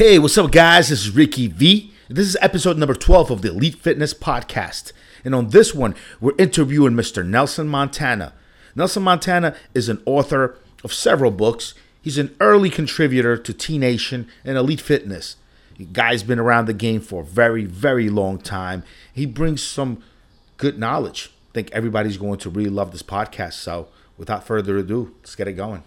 [0.00, 0.88] Hey, what's up, guys?
[0.88, 1.92] This is Ricky V.
[2.08, 4.92] This is episode number 12 of the Elite Fitness Podcast.
[5.26, 7.22] And on this one, we're interviewing Mr.
[7.22, 8.32] Nelson Montana.
[8.74, 11.74] Nelson Montana is an author of several books.
[12.00, 15.36] He's an early contributor to T Nation and Elite Fitness.
[15.76, 18.84] The guy's been around the game for a very, very long time.
[19.12, 20.02] He brings some
[20.56, 21.30] good knowledge.
[21.50, 23.52] I think everybody's going to really love this podcast.
[23.52, 25.82] So, without further ado, let's get it going.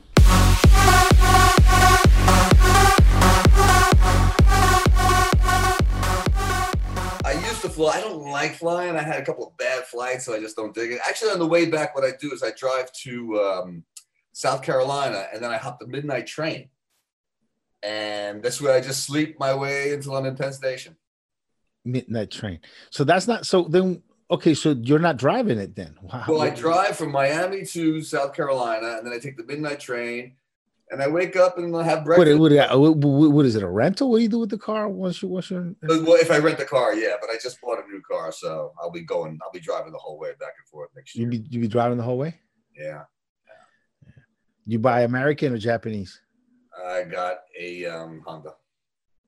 [7.74, 7.98] Fly.
[7.98, 8.96] I don't like flying.
[8.96, 11.00] I had a couple of bad flights, so I just don't dig it.
[11.08, 13.84] Actually, on the way back, what I do is I drive to um,
[14.32, 16.70] South Carolina, and then I hop the midnight train,
[17.82, 20.96] and that's where I just sleep my way until I'm in Penn Station.
[21.86, 22.60] Midnight train.
[22.92, 25.96] So that's not so then okay, so you're not driving it then.
[26.02, 26.26] Wow.
[26.28, 30.36] Well, I drive from Miami to South Carolina, and then I take the midnight train,
[30.94, 32.40] and I wake up and I have breakfast.
[32.40, 33.64] what, what, what, what is it?
[33.64, 34.12] A rental?
[34.12, 36.60] What do you do with the car once you once you're Well, if I rent
[36.60, 39.40] the car, yeah, but I just bought a new car, so I'll be going.
[39.44, 41.32] I'll be driving the whole way back and forth next you year.
[41.32, 42.40] be you be driving the whole way?
[42.78, 43.04] Yeah,
[44.66, 46.22] You buy American or Japanese?
[46.86, 48.54] I got a um, Honda.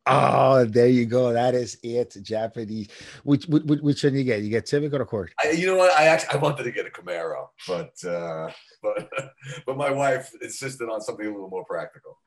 [0.08, 1.34] Oh, there you go.
[1.34, 2.16] That is it.
[2.22, 2.90] Japanese.
[3.24, 4.42] Which which, which one you get?
[4.42, 5.34] You get Civic or Accord?
[5.44, 5.94] I, you know what?
[5.94, 8.52] I actually I wanted to get a Camaro, but uh,
[8.84, 9.10] but
[9.66, 12.20] but my wife insisted on something a little more practical.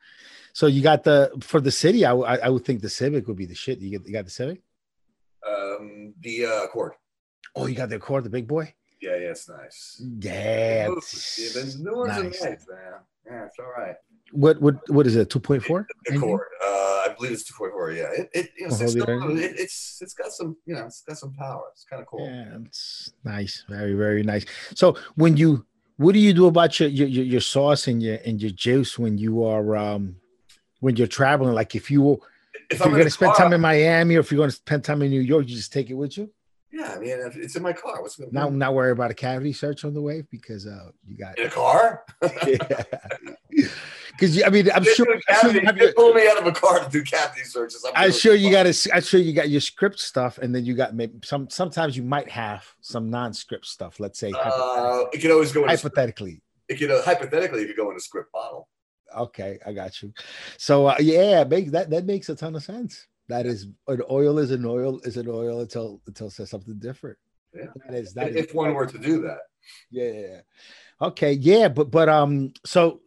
[0.51, 2.05] So you got the for the city.
[2.05, 3.79] I I would think the Civic would be the shit.
[3.79, 4.61] You get you got the Civic.
[5.47, 6.93] Um, the uh, Accord.
[7.55, 8.73] Oh, you got the Accord, the big boy.
[9.01, 10.01] Yeah, yeah, it's nice.
[10.19, 12.19] Yeah, the new ones nice.
[12.19, 12.93] are nice, man.
[13.25, 13.95] Yeah, it's all right.
[14.31, 15.29] What what what is it?
[15.29, 15.87] Two point four.
[16.05, 16.47] The Accord.
[16.63, 17.91] Uh, I believe it's two point four.
[17.91, 19.03] Yeah, it, it, you know, Oh, it's, yeah.
[19.03, 21.63] still- it, it's it's got some you know it's got some power.
[21.71, 22.25] It's kind of cool.
[22.27, 24.45] Yeah, it's nice, very very nice.
[24.75, 25.65] So when you,
[25.97, 28.99] what do you do about your your, your, your sauce and your and your juice
[28.99, 30.17] when you are um
[30.79, 31.53] when you're traveling?
[31.55, 32.21] Like if you
[32.69, 35.01] if, If you're gonna spend car- time in Miami or if you're gonna spend time
[35.01, 36.29] in New York, you just take it with you.
[36.71, 37.99] yeah, I mean, it's in my car.
[38.01, 41.17] What's going Not not worry about a cavity search on the way because uh you
[41.17, 42.03] got in a car?
[44.19, 46.39] because I mean I'm They sure, I'm sure you have they your, pull me out
[46.39, 47.85] of a car to do cavity searches.
[47.85, 48.95] I'm I'm sure you got to.
[48.95, 51.49] I'm sure you got your script stuff, and then you got maybe some.
[51.49, 53.99] Sometimes you might have some non-script stuff.
[53.99, 55.95] Let's say Uh, it could always go in a script.
[55.95, 56.41] hypothetically.
[56.67, 58.67] It could uh, hypothetically, it could go in a script bottle.
[59.17, 60.13] Okay, I got you.
[60.57, 63.07] So uh, yeah, make that that makes a ton of sense.
[63.27, 66.77] That is an oil is an oil is an oil until until it says something
[66.79, 67.17] different.
[67.55, 67.65] Yeah.
[67.87, 69.39] That is that is if one were to do that.
[69.89, 70.41] yeah, yeah, yeah.
[71.01, 73.01] Okay, yeah, but but um, so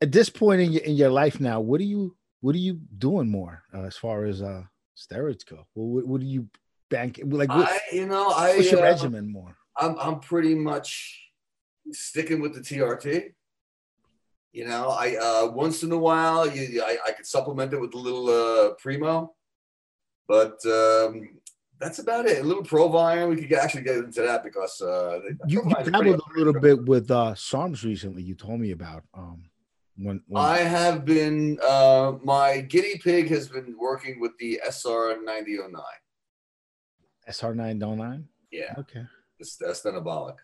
[0.00, 2.80] at this point in your in your life now, what are you what are you
[2.98, 4.62] doing more uh, as far as uh
[4.96, 5.66] steroids go?
[5.74, 6.48] Well, what, what do you
[6.88, 7.48] bank like?
[7.48, 9.56] What, I, you know, I, what's your uh, regimen more?
[9.76, 11.30] I'm, I'm pretty much
[11.92, 13.32] sticking with the TRT.
[14.52, 17.94] You know, I uh, once in a while, you, I, I could supplement it with
[17.94, 19.34] a little uh, Primo,
[20.26, 21.38] but um,
[21.78, 22.40] that's about it.
[22.40, 26.20] A little Provine, we could get, actually get into that because uh, You, you dabbled
[26.34, 28.22] a little bit with uh SARMs recently.
[28.22, 29.44] You told me about um
[29.98, 35.18] when, when I have been, uh, my guinea pig has been working with the SR
[35.24, 35.82] 9009.
[37.26, 38.26] SR nine oh nine.
[38.50, 39.04] Yeah, Okay.
[39.38, 40.36] it's that's anabolic.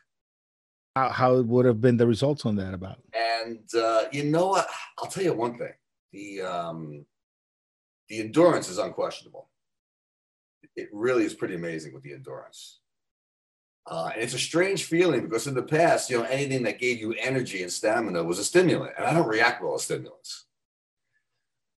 [0.94, 2.98] How how would have been the results on that about?
[3.14, 4.68] And uh, you know what?
[4.98, 5.72] I'll tell you one thing:
[6.12, 7.06] the um,
[8.08, 9.48] the endurance is unquestionable.
[10.76, 12.80] It really is pretty amazing with the endurance.
[13.86, 16.98] Uh, and it's a strange feeling because in the past, you know, anything that gave
[16.98, 20.46] you energy and stamina was a stimulant, and I don't react well to stimulants.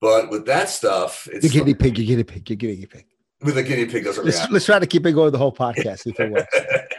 [0.02, 3.06] But with that stuff, it's it's guinea pig, your guinea pig, your guinea pig.
[3.42, 4.52] with a guinea pig doesn't Let's, react.
[4.54, 6.06] let's try to keep it going the whole podcast.
[6.06, 6.56] If it works.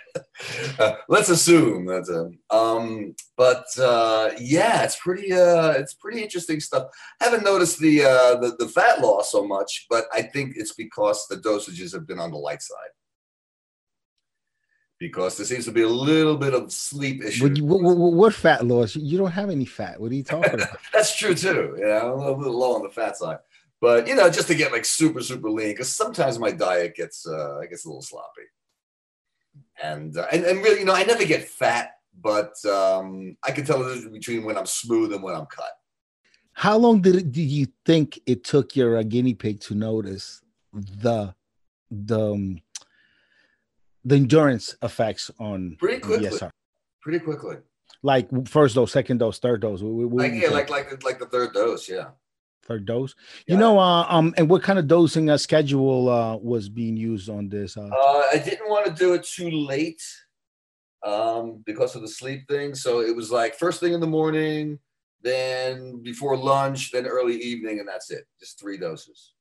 [0.79, 6.61] Uh, let's assume that's a um but uh yeah it's pretty uh it's pretty interesting
[6.61, 6.89] stuff
[7.23, 10.75] I haven't noticed the uh the, the fat loss so much but i think it's
[10.75, 12.91] because the dosages have been on the light side
[14.99, 18.67] because there seems to be a little bit of sleep issue What, what, what, fat
[18.67, 18.97] loss?
[18.97, 20.01] You don't have any fat.
[20.01, 20.79] What are you talking about?
[20.93, 23.39] that's true too you know I'm a little, little low on the fat side
[23.81, 27.27] but you know just to get like super super lean because sometimes my diet gets
[27.27, 28.43] uh gets a little sloppy
[29.83, 31.91] and, uh, and and really you know i never get fat
[32.21, 35.73] but um i can tell the difference between when i'm smooth and when i'm cut
[36.53, 40.41] How long did it, do you think it took your uh, guinea pig to notice
[40.73, 41.35] the
[41.91, 42.61] the um,
[44.07, 46.29] the endurance effects on Pretty quickly.
[46.29, 46.51] ESR?
[47.03, 47.57] pretty quickly
[48.03, 49.81] Like first dose, second dose, third dose.
[49.83, 52.11] What- what like yeah like like like the third dose yeah
[52.65, 53.15] third dose.
[53.47, 53.61] You Yeah.
[53.61, 57.49] know, uh, um, and what kind of dosing uh, schedule uh, was being used on
[57.49, 57.77] this?
[57.77, 60.03] Uh, uh i didn't want to do it too late
[61.05, 64.79] um because of the sleep thing so it was like first thing in the morning
[65.23, 69.33] then before lunch then early evening and that's it just three doses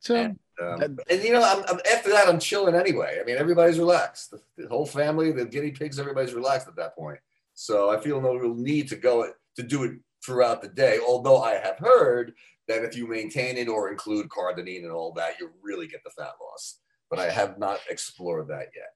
[0.00, 3.18] So, and, um, and you know, I'm, I'm, after that, I'm chilling anyway.
[3.20, 4.30] I mean, everybody's relaxed.
[4.30, 7.18] The, the, whole family, the guinea pigs, everybody's relaxed at that point.
[7.54, 9.92] So I feel no real need to go to do it
[10.24, 10.98] throughout the day.
[11.06, 12.34] Although I have heard
[12.68, 16.10] that if you maintain it or include carnitine and all that, you really get the
[16.10, 16.78] fat loss.
[17.10, 18.90] But I have not explored that yet.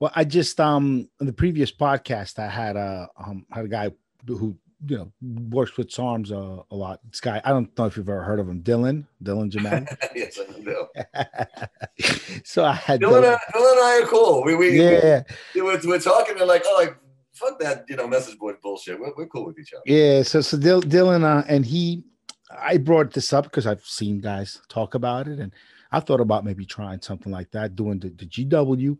[0.00, 3.90] Well, I just um in the previous podcast I had a um had a guy
[4.26, 4.56] who
[4.86, 7.00] you know works with SARMs uh, a lot.
[7.08, 9.84] This guy, I don't know if you've ever heard of him, Dylan, Dylan Jamal.
[10.14, 10.88] yes, I know.
[12.44, 14.42] so I had Dylan, Dylan, Dylan and I are cool.
[14.44, 15.22] We we yeah,
[15.54, 16.96] we, we're, we're talking and like oh like
[17.32, 18.98] fuck that you know message board bullshit.
[18.98, 19.82] We're, we're cool with each other.
[19.86, 22.04] Yeah, so so Dylan uh, and he,
[22.50, 25.52] I brought this up because I've seen guys talk about it, and
[25.90, 28.98] I thought about maybe trying something like that, doing the, the GW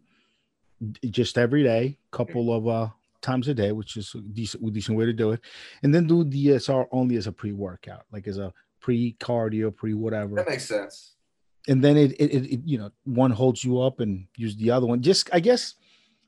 [1.11, 2.89] just every day, couple of uh
[3.23, 5.41] times a day, which is a decent, decent way to do it,
[5.83, 10.37] and then do DSR only as a pre-workout, like as a pre-cardio, pre-whatever.
[10.37, 11.15] That makes sense.
[11.69, 14.87] And then it, it, it, you know, one holds you up and use the other
[14.87, 15.01] one.
[15.01, 15.77] Just, I guess,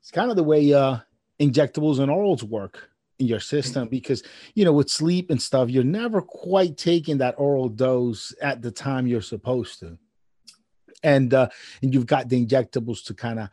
[0.04, 0.98] it's kind of the way uh
[1.40, 4.22] injectables and orals work in your system because
[4.54, 8.70] you know with sleep and stuff you're never quite taking that oral dose at the
[8.70, 9.96] time you're supposed to
[11.02, 11.48] and uh
[11.82, 13.48] and you've got the injectables to kind of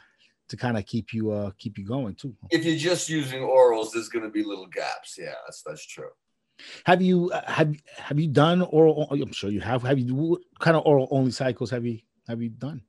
[0.51, 2.35] to kind of keep you uh keep you going too.
[2.51, 5.17] If you're just using orals, there's going to be little gaps.
[5.17, 6.09] Yeah, that's that's true.
[6.85, 9.07] Have you uh, have have you done oral?
[9.09, 9.81] I'm sure you have.
[9.83, 12.81] Have you what kind of oral only cycles have you have you done?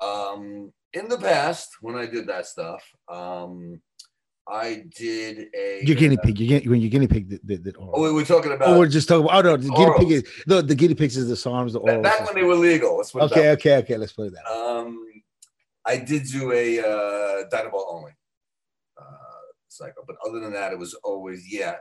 [0.00, 3.80] Um, in the past, when I did that stuff, um,
[4.48, 5.80] I did a.
[5.84, 6.38] Your guinea pig.
[6.38, 7.92] You get when your guinea pig did, did, did oral.
[7.96, 8.68] Oh, we're talking about.
[8.68, 9.44] Oh, we're just talking about.
[9.44, 9.76] Oh no, the orals.
[9.76, 11.72] guinea pig is the, the guinea pigs is the SARMs.
[11.72, 12.02] The oral.
[12.02, 13.02] Back when they were legal.
[13.14, 13.96] Okay, okay, okay.
[13.96, 14.46] Let's put it that.
[14.50, 15.07] Um,
[15.84, 18.12] I did do a uh, Dynabol only
[19.00, 19.04] uh,
[19.68, 21.76] cycle, but other than that, it was always yeah.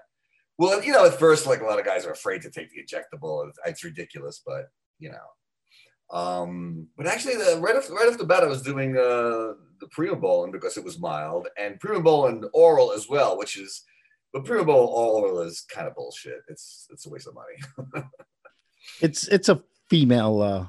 [0.57, 2.81] Well, you know, at first, like a lot of guys are afraid to take the
[2.81, 3.49] injectable.
[3.65, 6.17] It's ridiculous, but you know.
[6.17, 9.87] Um, but actually, the, right off right off the bat, I was doing uh, the
[9.95, 13.83] Primobolan because it was mild, and Primobolan oral as well, which is,
[14.31, 16.41] but Primobolan oral is kind of bullshit.
[16.47, 18.03] It's it's a waste of money.
[19.01, 20.65] it's it's a female uh,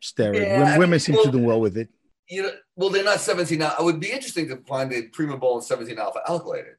[0.00, 0.42] steroid.
[0.42, 1.88] Yeah, women, mean, seem well, to do well with it
[2.28, 3.74] you know, well, they're not 17 now.
[3.78, 6.74] It would be interesting to find the a Primobolan 17 alpha alkylated.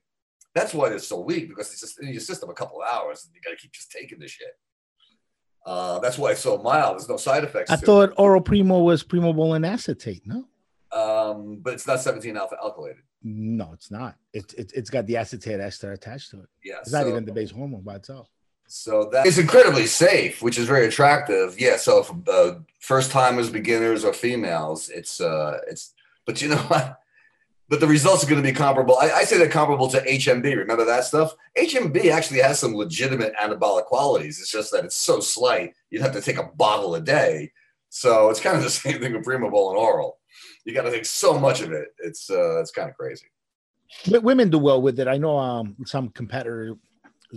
[0.54, 3.26] That's why they're so weak because it's just in your system a couple of hours
[3.26, 4.48] and you got to keep just taking the shit.
[5.66, 6.96] Uh, that's why it's so mild.
[6.96, 7.70] There's no side effects.
[7.70, 8.16] I thought it.
[8.18, 10.24] oral primo was primobolan acetate.
[10.26, 10.46] No,
[10.92, 13.04] um, but it's not 17 alpha alkylated.
[13.22, 14.16] No, it's not.
[14.34, 16.50] It, it, it's got the acetate ester attached to it.
[16.64, 18.30] Yeah, it's so, not even the base hormone by itself.
[18.72, 21.60] So that is incredibly safe, which is very attractive.
[21.60, 21.78] Yeah.
[21.78, 25.96] So for uh, first timers, beginners, or females, it's uh, it's.
[26.28, 27.00] But you know what?
[27.68, 28.96] But the results are going to be comparable.
[29.00, 30.56] I, I, say they're comparable to HMB.
[30.56, 31.36] Remember that stuff?
[31.58, 34.40] HMB actually has some legitimate anabolic qualities.
[34.40, 35.74] It's just that it's so slight.
[35.90, 37.52] You'd have to take a bottle a day.
[37.90, 40.20] So it's kind of the same thing with Primobolan oral.
[40.64, 41.88] You got to take so much of it.
[42.00, 43.26] It's uh, it's kind of crazy.
[44.12, 45.08] But women do well with it.
[45.08, 46.76] I know um, some competitors,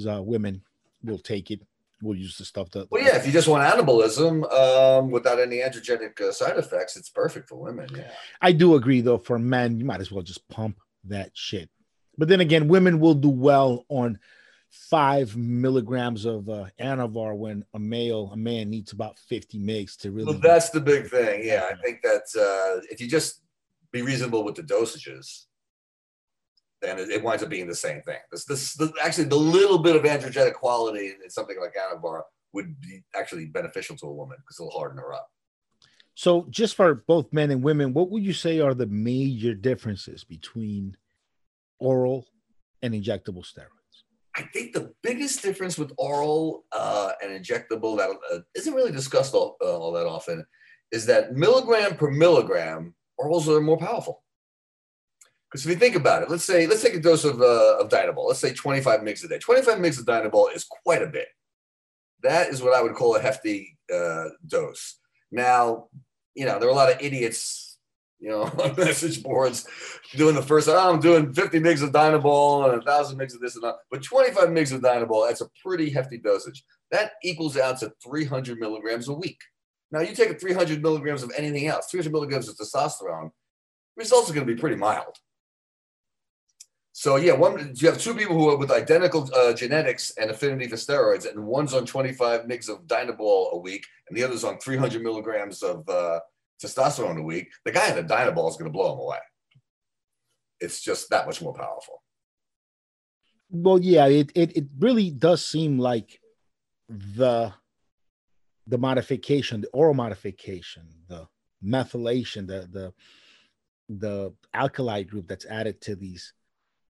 [0.06, 0.62] uh, women
[1.04, 1.60] we'll take it.
[2.02, 2.90] We'll use the stuff that.
[2.90, 7.10] Well, yeah, if you just want anabolism um, without any androgenic uh, side effects, it's
[7.10, 7.88] perfect for women.
[7.94, 8.10] Yeah,
[8.40, 9.18] I do agree though.
[9.18, 11.70] For men, you might as well just pump that shit.
[12.18, 14.18] But then again, women will do well on
[14.72, 20.10] five milligrams of uh, anavar when a male, a man needs about 50 mgs to
[20.10, 20.32] really.
[20.32, 21.42] Well, that's the big thing.
[21.44, 23.42] Yeah, I think that uh, if you just
[23.92, 25.44] be reasonable with the dosages,
[26.82, 28.18] then it, it, winds up being the same thing.
[28.30, 32.22] This, this, the, actually, the little bit of androgenic quality in something like Anavar
[32.52, 35.28] would be actually beneficial to a woman because it'll harden her up.
[36.14, 40.24] So, just for both men and women, what would you say are the major differences
[40.24, 40.96] between
[41.78, 42.26] oral
[42.82, 43.68] and injectable steroids?
[44.36, 49.34] I think the biggest difference with oral uh, and injectable that uh, not really discussed
[49.34, 50.44] all, uh, all that often
[50.90, 54.22] is that milligram per milligram, orals are more powerful.
[55.52, 57.90] Because if you think about it, let's say let's take a dose of uh, of
[57.90, 58.26] Dynabol.
[58.26, 59.38] Let's say 25 mg a day.
[59.38, 61.28] 25 mg of Dynabol is quite a bit.
[62.22, 64.98] That is what I would call a hefty uh, dose.
[65.30, 65.88] Now,
[66.34, 67.76] you know, there are a lot of idiots,
[68.18, 69.66] you know, on message boards
[70.16, 70.70] doing the first.
[70.70, 73.74] Oh, I'm doing 50 mg of Dynabol and a thousand mg of this and that.
[73.90, 76.64] But 25 mg of Dynabol, that's a pretty hefty dosage.
[76.92, 79.40] That equals out to 300 milligrams a week.
[79.90, 83.32] Now, you take 300 milligrams of anything else, 300 milligrams of testosterone,
[83.98, 85.18] results are going to be pretty mild.
[86.92, 90.68] So yeah, one you have two people who are with identical uh, genetics and affinity
[90.68, 94.58] for steroids, and one's on 25 mgs of Dynabol a week, and the other's on
[94.58, 96.20] 300 milligrams of uh,
[96.62, 97.48] testosterone a week.
[97.64, 99.18] The guy on the Dynabol is going to blow him away.
[100.60, 102.02] It's just that much more powerful.
[103.50, 106.20] Well, yeah, it it, it really does seem like
[106.90, 107.54] the
[108.66, 111.26] the modification, the oral modification, the
[111.64, 112.92] methylation, the the
[113.88, 116.34] the alkali group that's added to these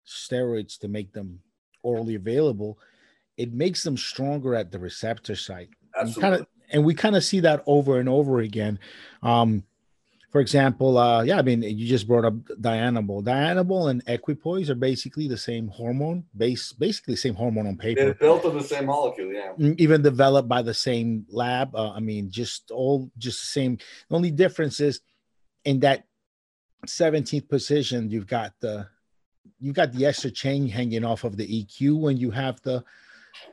[0.06, 1.40] steroids to make them
[1.82, 2.78] orally available,
[3.36, 5.70] it makes them stronger at the receptor site.
[5.98, 6.22] Absolutely.
[6.22, 8.78] Kind of, and we kind of see that over and over again.
[9.22, 9.64] Um,
[10.32, 13.22] for example, uh, yeah, I mean, you just brought up Dianabol.
[13.22, 18.02] Dianabol and equipoise are basically the same hormone, base basically the same hormone on paper.
[18.02, 19.52] They're built on the same molecule, yeah.
[19.58, 21.76] Mm, Even developed by the same lab.
[21.76, 23.76] Uh, I mean, just all just the same.
[24.08, 25.02] The only difference is
[25.66, 26.04] in that
[26.86, 28.88] 17th position, you've got the
[29.62, 32.84] you've got the extra chain hanging off of the EQ when you have the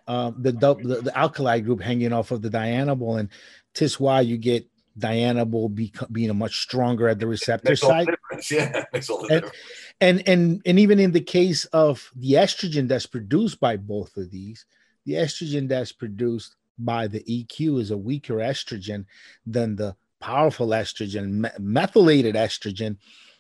[0.08, 0.74] uh, the, the
[1.04, 3.30] the alkali group hanging off of the Dianabol, and
[3.74, 4.68] tis why you get
[5.00, 8.18] Dianabol be, being a much stronger at the receptor all the.
[8.52, 9.58] Yeah, makes all the And- difference.
[10.02, 14.32] And and and even in the case of the estrogen that's produced by both of
[14.32, 14.66] these,
[15.06, 19.06] the estrogen that's produced by the EQ is a weaker estrogen
[19.46, 22.98] than the powerful estrogen, me- methylated estrogen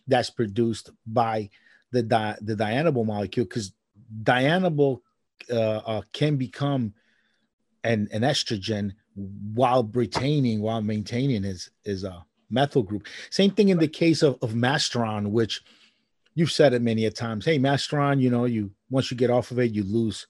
[0.08, 1.50] that's produced by
[1.92, 3.74] the di- the dianabol molecule because
[4.24, 5.00] dianabol
[5.52, 6.94] uh, uh, can become
[7.84, 13.78] an, an estrogen while retaining while maintaining his is a methyl group same thing in
[13.78, 15.62] the case of, of masteron which
[16.36, 19.52] you've said it many a times hey masteron you know you once you get off
[19.52, 20.28] of it you lose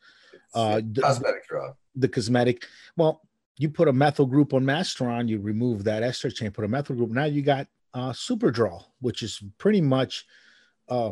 [0.54, 1.76] uh, a cosmetic drug.
[1.96, 2.66] the cosmetic.
[2.96, 3.22] Well,
[3.58, 6.96] you put a methyl group on Masteron, you remove that ester chain, put a methyl
[6.96, 7.12] group.
[7.12, 10.26] Now you got uh, Superdrol, which is pretty much.
[10.88, 11.12] Uh,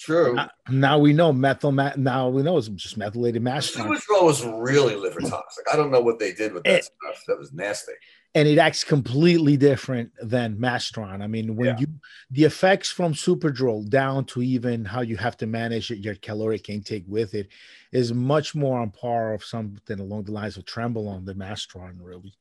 [0.00, 0.38] True.
[0.38, 1.72] uh, now we know methyl.
[1.72, 5.64] Ma- now we know it's just methylated Masteron, Superdraw was really liver toxic.
[5.70, 7.22] I don't know what they did with that It- stuff.
[7.28, 7.92] That was nasty.
[8.34, 11.20] and it acts completely different than Masteron.
[11.20, 11.76] I mean, when Yeah.
[11.80, 11.86] you
[12.30, 17.04] the effects from Superdrol down to even how you have to manage your caloric intake
[17.08, 17.48] with it
[17.92, 22.32] is much more on par of something along the lines of Trembolone than Masteron, really.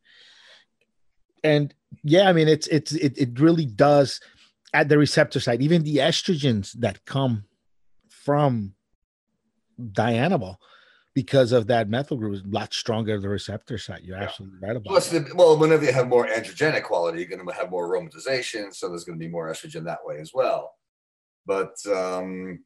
[1.44, 1.74] And
[2.04, 4.22] yeah, I mean, it's it's it, it really does
[4.74, 7.46] at the receptor side, even the estrogens that come
[8.30, 8.74] from
[9.82, 10.58] Dianabol
[11.16, 14.02] because of that methyl group is a lot stronger the receptor side.
[14.04, 14.26] You're Yeah.
[14.26, 17.54] absolutely right about Plus, the, well, whenever you have more androgenic quality, you're going to
[17.54, 20.76] have more aromatization, so there's going to be more estrogen that way as well.
[21.48, 22.60] But um,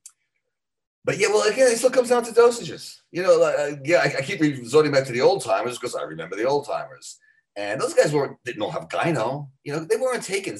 [1.05, 2.98] but yeah, well, again, it still comes down to dosages.
[3.12, 5.96] You know, like, uh, yeah, I, I keep resorting back to the old timers because
[5.96, 7.17] I remember the old timers,
[7.55, 9.48] and those guys weren't didn't all have gyno.
[9.63, 10.60] You know, they weren't taking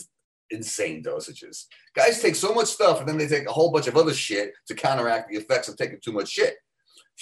[0.54, 1.66] insane dosages.
[1.96, 4.54] Guys take so much stuff, and then they take a whole bunch of other shit
[4.68, 6.56] to counteract the effects of taking too much shit.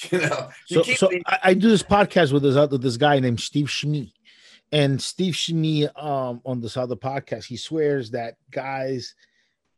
[0.09, 2.77] You know, you So, keep so the- I, I do this podcast with this other
[2.77, 4.13] this guy named Steve Schmee,
[4.71, 9.13] and Steve Schmee um, on this other podcast, he swears that guys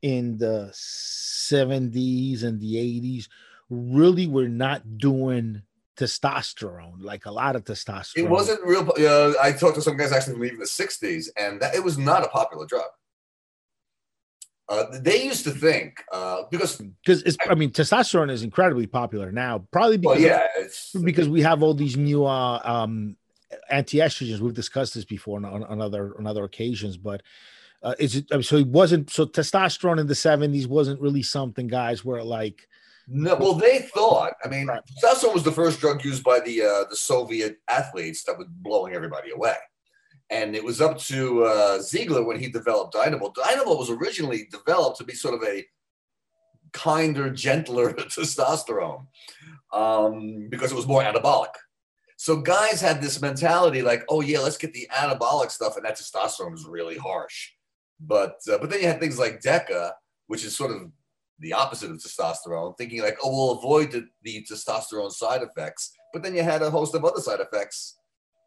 [0.03, 3.27] in the seventies and the eighties
[3.71, 5.61] really were not doing
[5.97, 8.17] testosterone like a lot of testosterone.
[8.17, 8.87] It wasn't real.
[8.99, 11.97] Uh, I talked to some guys actually from even the '60s, and that, it was
[11.97, 12.85] not a popular drug.
[14.69, 17.35] Uh, they used to think uh, because, because it's.
[17.49, 21.61] I mean, testosterone is incredibly popular now, probably well, because yeah, it's because we have
[21.61, 23.17] all these new uh, um,
[23.69, 24.39] anti-estrogens.
[24.39, 27.21] We've discussed this before on, on, on other on other occasions, but
[27.83, 28.55] uh, is it I mean, so?
[28.55, 32.65] It wasn't so testosterone in the seventies wasn't really something guys were like.
[33.07, 33.35] no.
[33.35, 34.33] Well, they thought.
[34.45, 34.81] I mean, Right.
[35.03, 38.93] testosterone was the first drug used by the uh, the Soviet athletes that was blowing
[38.93, 39.55] everybody away,
[40.29, 43.31] and it was up to uh, Ziegler when he developed Dynamo.
[43.31, 45.65] Dynamo was originally developed to be sort of a
[46.71, 49.05] kinder, gentler testosterone
[49.71, 51.53] um, because it was more anabolic.
[52.17, 55.97] So guys had this mentality like, oh yeah, let's get the anabolic stuff, and that
[55.97, 57.51] testosterone is really harsh.
[57.99, 59.91] But uh, but then you had things like DECA,
[60.27, 60.91] which is sort of
[61.39, 65.93] the opposite of testosterone, thinking like, oh, we'll avoid the, the testosterone side effects.
[66.13, 67.97] But then you had a host of other side effects,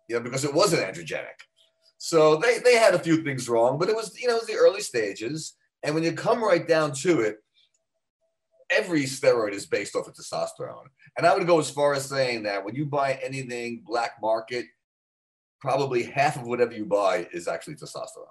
[0.08, 1.44] you know, because it wasn't androgenic.
[1.98, 4.48] So they they had a few things wrong, but it was you know it was
[4.48, 5.54] the early stages.
[5.82, 7.36] And when you come right down to it,
[8.70, 10.86] every steroid is based off of testosterone.
[11.16, 14.66] And I would go as far as saying that when you buy anything black market,
[15.60, 18.26] probably half of whatever you buy is actually testosterone.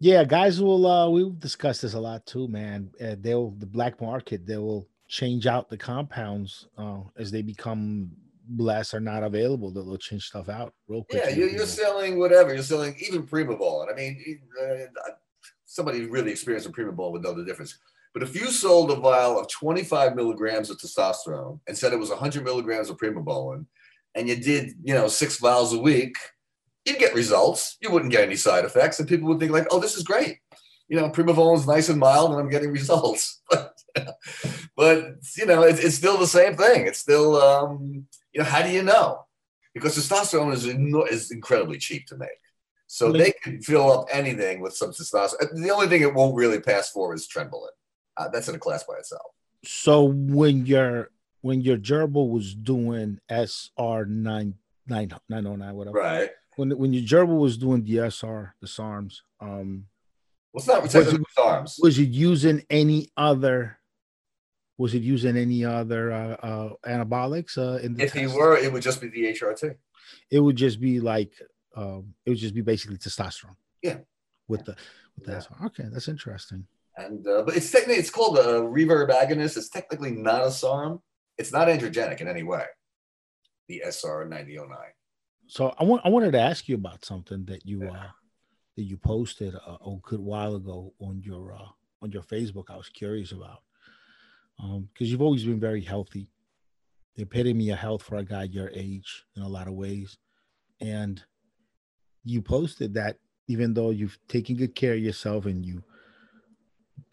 [0.00, 0.86] Yeah, guys will.
[0.86, 2.90] uh We've discussed this a lot too, man.
[3.00, 4.46] Uh, they'll the black market.
[4.46, 8.10] They will change out the compounds uh, as they become
[8.56, 9.70] less are not available.
[9.70, 11.22] They'll, they'll change stuff out real quick.
[11.24, 12.54] Yeah, you're, you're selling whatever.
[12.54, 13.82] You're selling even Primabol.
[13.82, 15.10] And I mean, uh,
[15.64, 17.78] somebody really experienced in Primabol would know the difference.
[18.14, 22.10] But if you sold a vial of 25 milligrams of testosterone and said it was
[22.10, 23.66] 100 milligrams of Primobolan,
[24.14, 26.16] and you did, you know, six vials a week,
[26.84, 27.76] you'd get results.
[27.80, 30.38] You wouldn't get any side effects, and people would think like, "Oh, this is great."
[30.88, 33.42] You know, Primobolan's nice and mild, and I'm getting results.
[34.76, 36.86] but you know, it's, it's still the same thing.
[36.86, 39.24] It's still, um, you know, how do you know?
[39.78, 40.66] because testosterone is,
[41.12, 42.28] is incredibly cheap to make.
[42.86, 45.62] So they can fill up anything with some testosterone.
[45.62, 47.68] The only thing it won't really pass for is trenbolone.
[48.16, 49.30] Uh, that's in a class by itself.
[49.64, 51.10] So when your
[51.42, 54.54] when your gerbil was doing SR nine
[54.86, 56.30] nine nine oh nine whatever, right?
[56.56, 59.84] When when your gerbil was doing the SR the SARMs, um,
[60.52, 61.76] what's well, not was it, SARMs?
[61.82, 63.77] Was it using any other?
[64.78, 67.58] Was it using any other uh, uh, anabolics?
[67.58, 68.32] Uh, in the if test?
[68.32, 69.74] he were, it would just be the HRT.
[70.30, 71.32] It would just be like
[71.76, 73.56] um, it would just be basically testosterone.
[73.82, 73.98] Yeah.
[74.46, 74.76] With the
[75.16, 75.66] with the yeah.
[75.66, 76.66] okay, that's interesting.
[76.96, 79.56] And uh, but it's technically it's called a reverb agonist.
[79.56, 81.00] It's technically not a SARM.
[81.36, 82.64] It's not androgenic in any way.
[83.68, 84.94] The SR ninety oh nine.
[85.46, 87.90] So I want I wanted to ask you about something that you yeah.
[87.90, 88.10] uh,
[88.76, 91.68] that you posted a, a, good while ago on your uh,
[92.02, 92.64] on your Facebook.
[92.70, 93.62] I was curious about
[94.58, 96.28] because um, you've always been very healthy,
[97.14, 100.18] the epitome of health for a guy your age in a lot of ways,
[100.80, 101.22] and
[102.24, 105.82] you posted that even though you've taken good care of yourself and you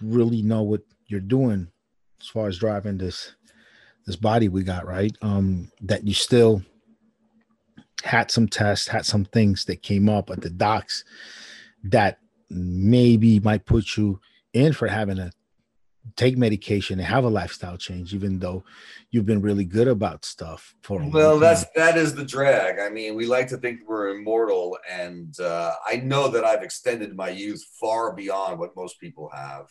[0.02, 1.68] really know what you're doing
[2.20, 3.34] as far as driving this
[4.06, 5.16] this body we got right?
[5.22, 6.62] Um that you still
[8.04, 11.04] had some tests had some things that came up at the docs
[11.84, 14.20] that maybe might put you
[14.54, 15.32] in for having to
[16.16, 18.64] take medication and have a lifestyle change even though
[19.10, 23.16] you've been really good about stuff for well that's that is the drag i mean
[23.16, 27.64] we like to think we're immortal and uh, i know that i've extended my youth
[27.80, 29.68] far beyond what most people have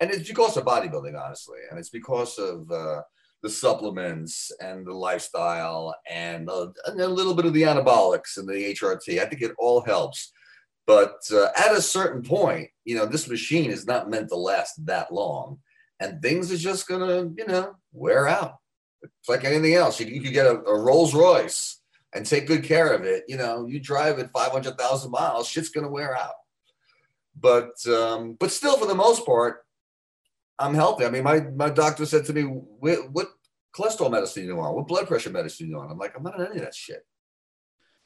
[0.00, 3.02] and it's because of bodybuilding, honestly, and it's because of uh,
[3.42, 8.46] the supplements and the lifestyle and, uh, and, a little bit of the anabolics and
[8.46, 9.20] the HRT.
[9.20, 10.32] I think it all helps.
[10.86, 14.84] But uh, at a certain point, you know, this machine is not meant to last
[14.86, 15.58] that long,
[16.00, 18.56] and things are just gonna, you know, wear out.
[19.02, 20.00] It's like anything else.
[20.00, 21.80] You, you could get a, a Rolls Royce
[22.14, 23.24] and take good care of it.
[23.28, 26.34] You know, you drive it 500,000 miles, shit's gonna wear out.
[27.38, 29.64] But um, but still, for the most part,
[30.58, 31.04] I'm healthy.
[31.04, 33.28] I mean, my my doctor said to me, "What, what
[33.76, 34.74] cholesterol medicine you on?
[34.74, 37.04] What blood pressure medicine you on?" I'm like, "I'm not on any of that shit."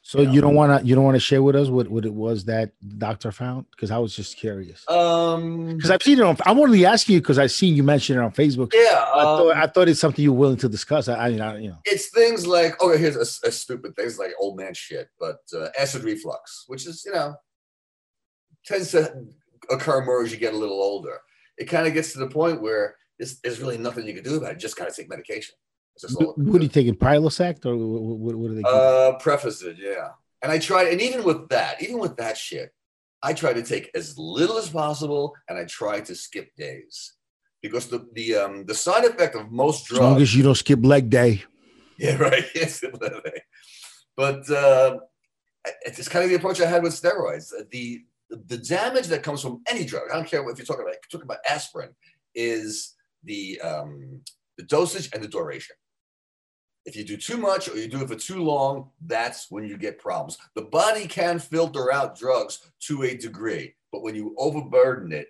[0.03, 0.33] So you, know?
[0.33, 2.45] you don't want to you don't want to share with us what, what it was
[2.45, 4.83] that doctor found because I was just curious.
[4.89, 6.37] Um, because I've seen it on.
[6.45, 8.73] I'm only asking you because I've seen you mention it on Facebook.
[8.73, 11.07] Yeah, I, um, thought, I thought it's something you're willing to discuss.
[11.07, 14.57] I, I, you know, it's things like okay, here's a, a stupid things like old
[14.57, 17.35] man shit, but uh, acid reflux, which is you know
[18.65, 19.25] tends to
[19.69, 21.19] occur more as you get a little older
[21.61, 24.37] it kind of gets to the point where there's, there's really nothing you can do
[24.37, 24.53] about it.
[24.53, 25.53] You just gotta take medication.
[26.09, 28.61] What, are you taking, Prilosec, or what, what, are they?
[28.63, 30.09] Uh, Prevacid, yeah.
[30.41, 32.71] And I tried, and even with that, even with that shit,
[33.21, 37.13] I try to take as little as possible, and I try to skip days
[37.61, 39.99] because the the um the side effect of most drugs.
[39.99, 41.43] As long as you don't skip leg day.
[41.99, 42.45] Yeah, right.
[42.55, 42.83] Yes,
[44.17, 44.97] but uh,
[45.85, 47.51] it's kind of the approach I had with steroids.
[47.69, 50.95] The the damage that comes from any drug, I don't care if you're talking about,
[51.11, 51.89] talking about aspirin,
[52.33, 54.21] is the, um,
[54.57, 55.75] the dosage and the duration.
[56.85, 59.77] If you do too much or you do it for too long, that's when you
[59.77, 60.37] get problems.
[60.55, 65.27] The body can filter out drugs to a degree, but when you overburden it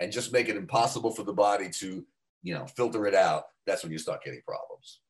[0.00, 2.04] and just make it impossible for the body to,
[2.42, 5.00] you know, filter it out, that's when you start getting problems.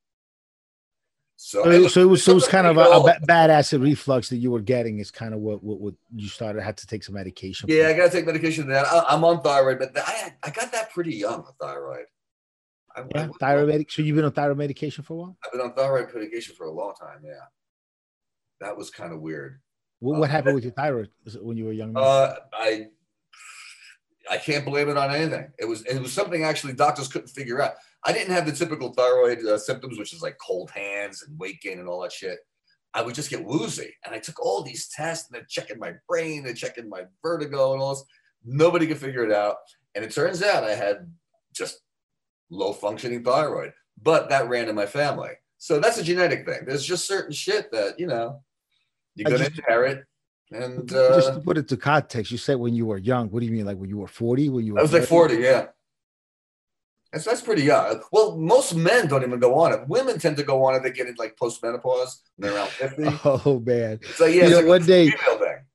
[1.42, 4.28] So, so, so, it was so it was kind of a, a, bad acid reflux
[4.28, 7.02] that you were getting is kind of what, what, what you started had to take
[7.02, 7.66] some medication.
[7.70, 7.88] Yeah, for.
[7.88, 8.68] I got to take medication.
[8.68, 11.46] That I, am on thyroid, but I I got that pretty young.
[11.58, 12.04] Thyroid.
[12.96, 13.90] I, yeah, I, thyroid medic.
[13.90, 15.38] So you've been on thyroid medication for a while.
[15.44, 17.20] I've been on thyroid medication for a long time.
[17.24, 17.32] Yeah,
[18.60, 19.60] that was kind of weird.
[20.00, 21.96] What, what uh, happened with your thyroid when you were young?
[21.96, 22.86] Uh, I
[24.30, 25.50] I can't blame it on anything.
[25.58, 27.74] It was it was something actually doctors couldn't figure out.
[28.04, 31.60] I didn't have the typical thyroid uh, symptoms, which is like cold hands and weight
[31.60, 32.38] gain and all that shit.
[32.94, 33.94] I would just get woozy.
[34.04, 37.72] And I took all these tests and they're checking my brain, they're checking my vertigo
[37.72, 38.04] and all this.
[38.44, 39.56] Nobody could figure it out.
[39.94, 41.12] And it turns out I had
[41.54, 41.80] just
[42.50, 45.30] low functioning thyroid, but that ran in my family.
[45.58, 46.60] So that's a genetic thing.
[46.66, 48.42] There's just certain shit that, you know,
[49.14, 50.04] you're going to inherit.
[50.52, 53.28] And uh, just to put it to context, you said when you were young.
[53.28, 53.66] What do you mean?
[53.66, 54.48] Like when you were 40?
[54.48, 55.00] When you were I was 30?
[55.00, 55.66] like 40, yeah.
[57.12, 58.00] That's, that's pretty young.
[58.12, 59.80] Well, most men don't even go on it.
[59.88, 60.82] Women tend to go on it.
[60.82, 63.04] They get it like post menopause when they're around 50.
[63.24, 64.00] Oh, man.
[64.14, 65.12] So, yeah, you know, like one day,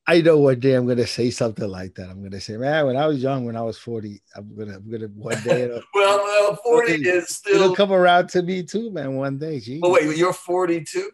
[0.07, 2.09] I know one day I'm going to say something like that.
[2.09, 4.67] I'm going to say, man, when I was young, when I was 40, I'm going
[4.67, 5.67] to, I'm going to one day.
[5.93, 7.55] well, well, 40 is still.
[7.55, 9.57] It'll come around to me too, man, one day.
[9.57, 9.79] Jeez.
[9.83, 11.09] Oh, wait, you're 42?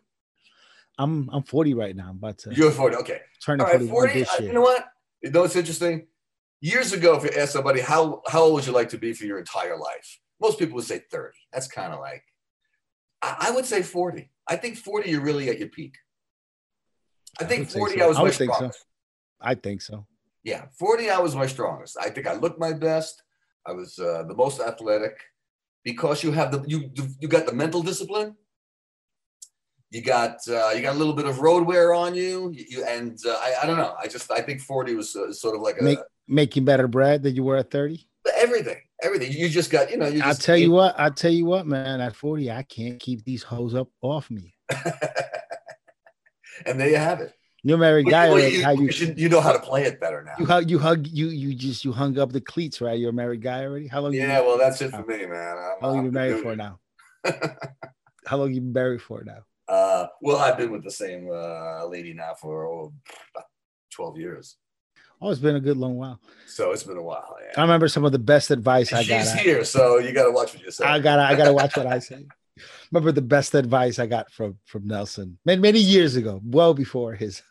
[0.97, 2.09] I'm I'm 40 right now.
[2.09, 2.53] I'm about to.
[2.53, 2.97] You're 40.
[2.97, 3.21] Okay.
[3.43, 4.13] Turning right, 40.
[4.13, 4.47] this uh, year.
[4.49, 4.85] You know what?
[5.23, 6.07] You know what's interesting?
[6.59, 9.25] Years ago, if you asked somebody how how old would you like to be for
[9.25, 11.33] your entire life, most people would say 30.
[11.51, 12.23] That's kind of like,
[13.21, 14.29] I, I would say 40.
[14.47, 15.95] I think 40, you're really at your peak.
[17.41, 18.03] I think say 40 so.
[18.03, 18.55] I was I my think so.
[18.55, 18.85] strongest.
[19.41, 20.05] I think so.
[20.43, 21.97] Yeah, 40 I was my strongest.
[22.01, 23.21] I think I looked my best.
[23.65, 25.15] I was uh, the most athletic
[25.83, 28.35] because you have the you you got the mental discipline.
[29.91, 32.85] You got uh, you got a little bit of road wear on you, you, you-
[32.85, 33.93] and uh, I, I don't know.
[33.99, 37.23] I just I think 40 was uh, sort of like a Make making better bread
[37.23, 38.07] than you were at 30.
[38.37, 39.31] everything, everything.
[39.33, 40.07] You just got you know.
[40.07, 41.99] You I'll just tell you what, I'll tell you what, man.
[42.01, 44.55] At 40, I can't keep these hoes up off me.
[46.65, 47.33] and there you have it.
[47.63, 48.25] You're a married guy.
[48.25, 48.55] you- already.
[48.57, 50.33] you, How you you should- you know how to play it better now.
[50.39, 52.97] you hug you hug you you just you hung up the cleats, right?
[52.97, 53.87] You're a married guy already.
[53.87, 54.13] How long?
[54.13, 55.57] Yeah, you, well, that's it for me, man.
[55.57, 56.57] I'm, how long you I'm been married for it.
[56.57, 56.79] now?
[58.27, 59.39] How long you been married for now?
[59.67, 62.93] Uh, well, I've been with the same uh, lady now for oh,
[63.35, 63.45] about
[63.93, 64.57] 12 years.
[65.21, 66.19] Oh, it's been a good long while.
[66.47, 67.35] So it's been a while.
[67.55, 69.21] I remember some of the best advice I And got.
[69.21, 70.83] she's here, so you got to watch what you say.
[70.85, 72.25] I gotta I gotta watch what I say.
[72.91, 77.13] Remember the best advice I got from from Nelson many many years ago, well before
[77.15, 77.41] his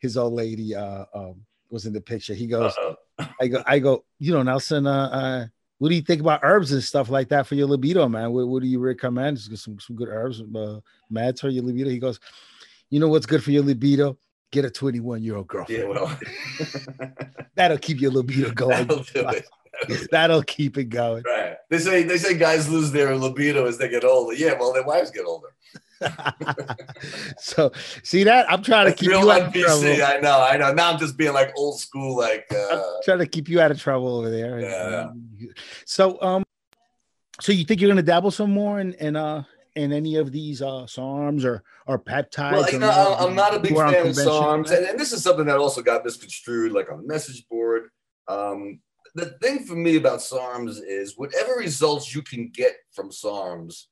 [0.00, 2.34] his old lady uh um was in the picture.
[2.34, 3.28] He goes, Uh-oh.
[3.40, 5.46] I go, I go, you know, Nelson, uh, uh
[5.78, 8.30] what do you think about herbs and stuff like that for your libido, man?
[8.32, 9.38] What, what do you recommend?
[9.38, 10.78] Just some, some good herbs, uh,
[11.12, 11.90] meds for your libido.
[11.90, 12.20] He goes,
[12.88, 14.16] you know what's good for your libido?
[14.52, 15.82] Get a 21 year old girlfriend.
[15.82, 16.20] Yeah, well,
[17.56, 18.86] That'll keep your libido going.
[18.86, 19.46] that'll do it.
[20.10, 21.24] That'll keep it going.
[21.24, 21.56] Right.
[21.70, 24.34] They say they say guys lose their libido as they get older.
[24.34, 25.48] Yeah, well, their wives get older.
[27.38, 27.70] so
[28.02, 29.86] see that I'm trying to keep you out of trouble.
[29.86, 30.72] I know, I know.
[30.72, 33.80] Now I'm just being like old school, like uh, trying to keep you out of
[33.80, 34.60] trouble over there.
[34.60, 35.10] Yeah,
[35.84, 36.44] So um,
[37.40, 40.60] so you think you're gonna dabble some more in in uh in any of these
[40.60, 42.52] uh SARMs or or peptides?
[42.52, 44.14] Well, you know, I'm I'm not a big fan of?
[44.14, 47.90] SARMs, and, and this is something that also got misconstrued, like on the message board.
[48.28, 48.80] Um,
[49.14, 53.86] the thing for me about SARMs is whatever results you can get from SARMs,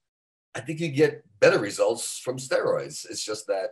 [0.54, 3.06] I think you get better results from steroids.
[3.08, 3.70] It's just that.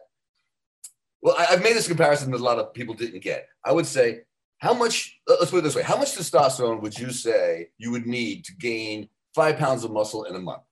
[1.22, 3.48] Well, I, I've made this comparison that a lot of people didn't get.
[3.64, 4.20] I would say,
[4.58, 5.18] how much?
[5.26, 8.54] Let's put it this way: How much testosterone would you say you would need to
[8.56, 10.62] gain five pounds of muscle in a month?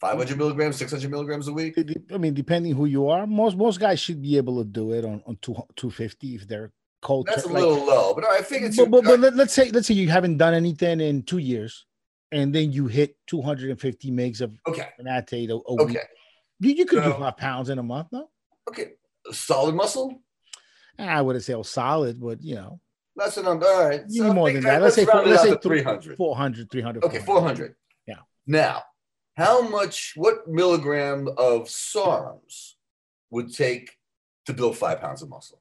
[0.00, 1.78] 500 milligrams, 600 milligrams a week?
[2.12, 5.04] I mean, depending who you are, most most guys should be able to do it
[5.04, 6.70] on on two, 250 if they're
[7.02, 7.26] cold.
[7.26, 9.52] That's a tur- like- little low, but I think it's but, but, but let, us
[9.52, 11.86] say let's say you haven't done anything in two years,
[12.32, 14.88] and then you hit 250 megs of okay.
[14.98, 15.96] phenate a, a week.
[15.96, 16.06] Okay.
[16.60, 18.30] You, you could do five pounds in a month, no?
[18.68, 18.92] Okay.
[19.30, 20.22] Solid muscle?
[20.98, 22.80] I wouldn't say oh, solid, but you know,
[23.14, 24.02] That's what I'm all right.
[24.08, 24.80] You need more than that.
[24.80, 26.16] Let's say four- let's say 300.
[26.16, 27.04] 400, 300.
[27.04, 27.74] Okay, 400.
[28.06, 28.14] Yeah.
[28.46, 28.82] Now,
[29.36, 32.74] how much, what milligram of SARMs
[33.30, 33.90] would take
[34.46, 35.60] to build five pounds of muscle?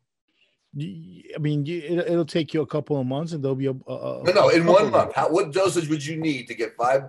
[0.78, 4.24] I mean, it, it'll take you a couple of months, and there'll be a, a,
[4.26, 5.14] No, no, in one month.
[5.14, 7.04] How, what dosage would you need to get five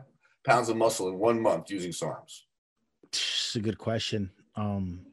[0.44, 2.42] pounds of muscle in one month using SARMs?
[3.02, 4.30] It's a good question.
[4.54, 5.06] Um,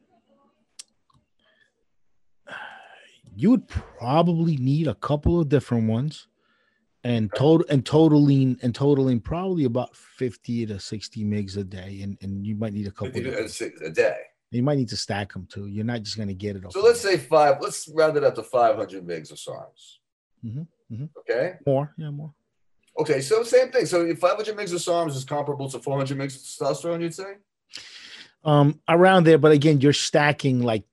[3.34, 6.28] you would probably need a couple of different ones,
[7.02, 12.16] and total and totaling and totaling probably about fifty to sixty megs a day, and,
[12.22, 13.18] and you might need a couple.
[13.18, 14.16] Of, to- six- a day.
[14.54, 15.66] You might need to stack them too.
[15.66, 16.72] You're not just gonna get it.
[16.72, 19.98] So let's say five, let's round it up to 500 mgs of SARMs.
[20.44, 21.08] Mhm, mhm.
[21.18, 21.54] Okay.
[21.66, 22.32] more, yeah, more.
[22.98, 23.86] Okay, so same thing.
[23.86, 27.34] So if 500 mgs of SARMs is comparable to 400 mgs of testosterone, you'd say?
[28.44, 30.84] Um, around there, but again, you're stacking like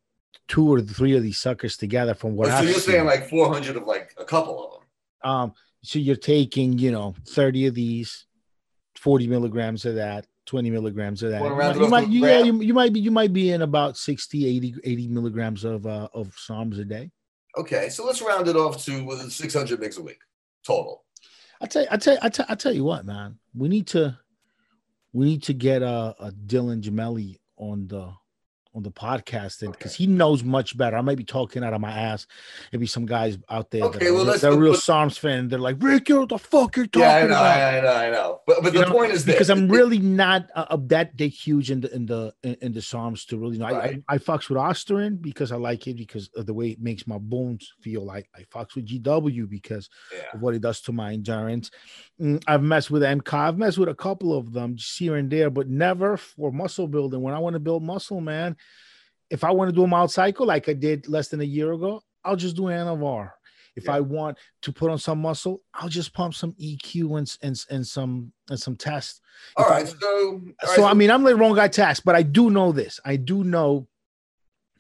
[0.48, 2.94] two or three of these suckers together from what so I've you're seen.
[2.94, 5.30] saying like 400 of like a couple of them.
[5.32, 8.26] Um, so you're taking, you know, 30 of these,
[8.96, 11.42] 40 milligrams of that, 20 milligrams of that.
[11.78, 14.76] You might, you yeah, you, you might be you might be in about 60, 80,
[14.84, 17.10] 80 milligrams of uh of psalms a day.
[17.58, 20.20] Okay, so let's round it off to uh, 600 mgs a week
[20.68, 21.06] total.
[21.62, 23.40] I tell you, I tell you, I tell, I tell you what, man.
[23.56, 24.20] We need to
[25.14, 28.12] we need to get uh, a Dylan Gemelli on the
[28.74, 30.96] on the podcast and because he knows much better.
[30.96, 32.26] I might be talking out of my ass.
[32.72, 35.50] Maybe some guys out there that Okay, are, well, real- let's they're real SARMs fan.
[35.50, 37.58] They're like, Rick, you're the fuck you're talking Yeah, I know, about.
[37.60, 38.42] I know, I know.
[38.48, 41.28] But but You the know, point is this, because I'm really not uh, that that
[41.28, 43.66] huge in the in the in, in the Psalms to really know.
[43.66, 44.04] I, Right.
[44.08, 47.06] I I fucks with Osterin because I like it because of the way it makes
[47.08, 48.06] my bones feel.
[48.06, 50.24] Like I fucks with GW because yeah.
[50.34, 51.72] of what it does to my endurance.
[52.22, 53.34] Mm, I've messed with MK.
[53.34, 56.88] I've messed with a couple of them just here and there, but never for muscle
[56.88, 57.22] building.
[57.22, 58.56] When I want to build muscle, man,
[59.32, 61.72] if I want to do a mild cycle like I did less than a year
[61.74, 63.32] ago, I'll just do Anavar.
[63.76, 63.96] If Yeah.
[63.96, 67.88] I want to put on some muscle, I'll just pump some EQ and and, and
[67.88, 69.22] some and some tests.
[69.56, 72.04] All If I- so all right, so I mean, I'm the wrong guy to ask,
[72.04, 73.00] but I do know this.
[73.06, 73.88] I do know,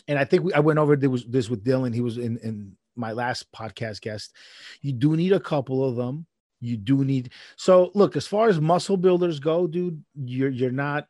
[0.07, 1.93] and I think we, I went over this with Dylan.
[1.95, 4.35] He was in in my last podcast guest.
[4.81, 6.25] You do need a couple of them.
[6.59, 7.31] You do need.
[7.55, 11.07] So look, as far as muscle builders go, dude, you're you're not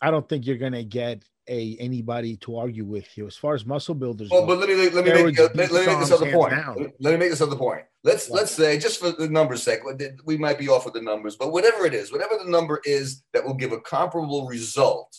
[0.00, 3.66] I don't think you're gonna get a anybody to argue with you as far as
[3.66, 4.30] muscle builders.
[4.30, 6.52] Well, go, but let me let me make, let, let me make this other point.
[6.52, 6.92] down.
[7.00, 7.82] Let me make this other point.
[8.04, 8.36] Let's Yeah.
[8.36, 9.80] let's say just for the numbers' sake,
[10.24, 13.22] we might be off with the numbers, but whatever it is, whatever the number is
[13.32, 15.16] that will give a comparable result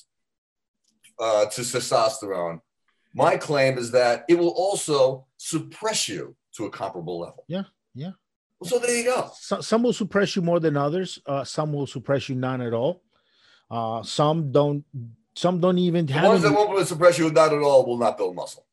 [1.20, 2.60] uh, to testosterone,
[3.14, 7.44] my claim is that it will also suppress you to a comparable level.
[7.48, 8.12] Yeah, yeah.
[8.64, 9.30] So there you go.
[9.38, 11.20] So, some will suppress you more than others.
[11.26, 13.04] Uh, some will suppress you none at all.
[13.70, 14.84] Uh, some don't.
[15.36, 16.28] Some don't even The have.
[16.30, 18.66] ones that any- won't suppress you not at all will not build muscle.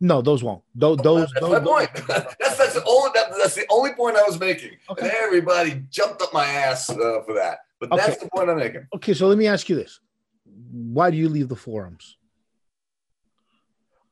[0.00, 0.62] no, those won't.
[0.74, 0.96] Those.
[0.98, 1.90] those, That's those my point.
[2.08, 4.70] that's that's the only that, that's the only point I was making.
[4.88, 5.02] Okay.
[5.06, 7.58] And everybody jumped up my ass uh, for that.
[7.80, 8.18] But that's Okay.
[8.24, 8.86] the point I'm making.
[8.94, 10.00] Okay, so let me ask you this:
[10.72, 12.16] Why do you leave the forums?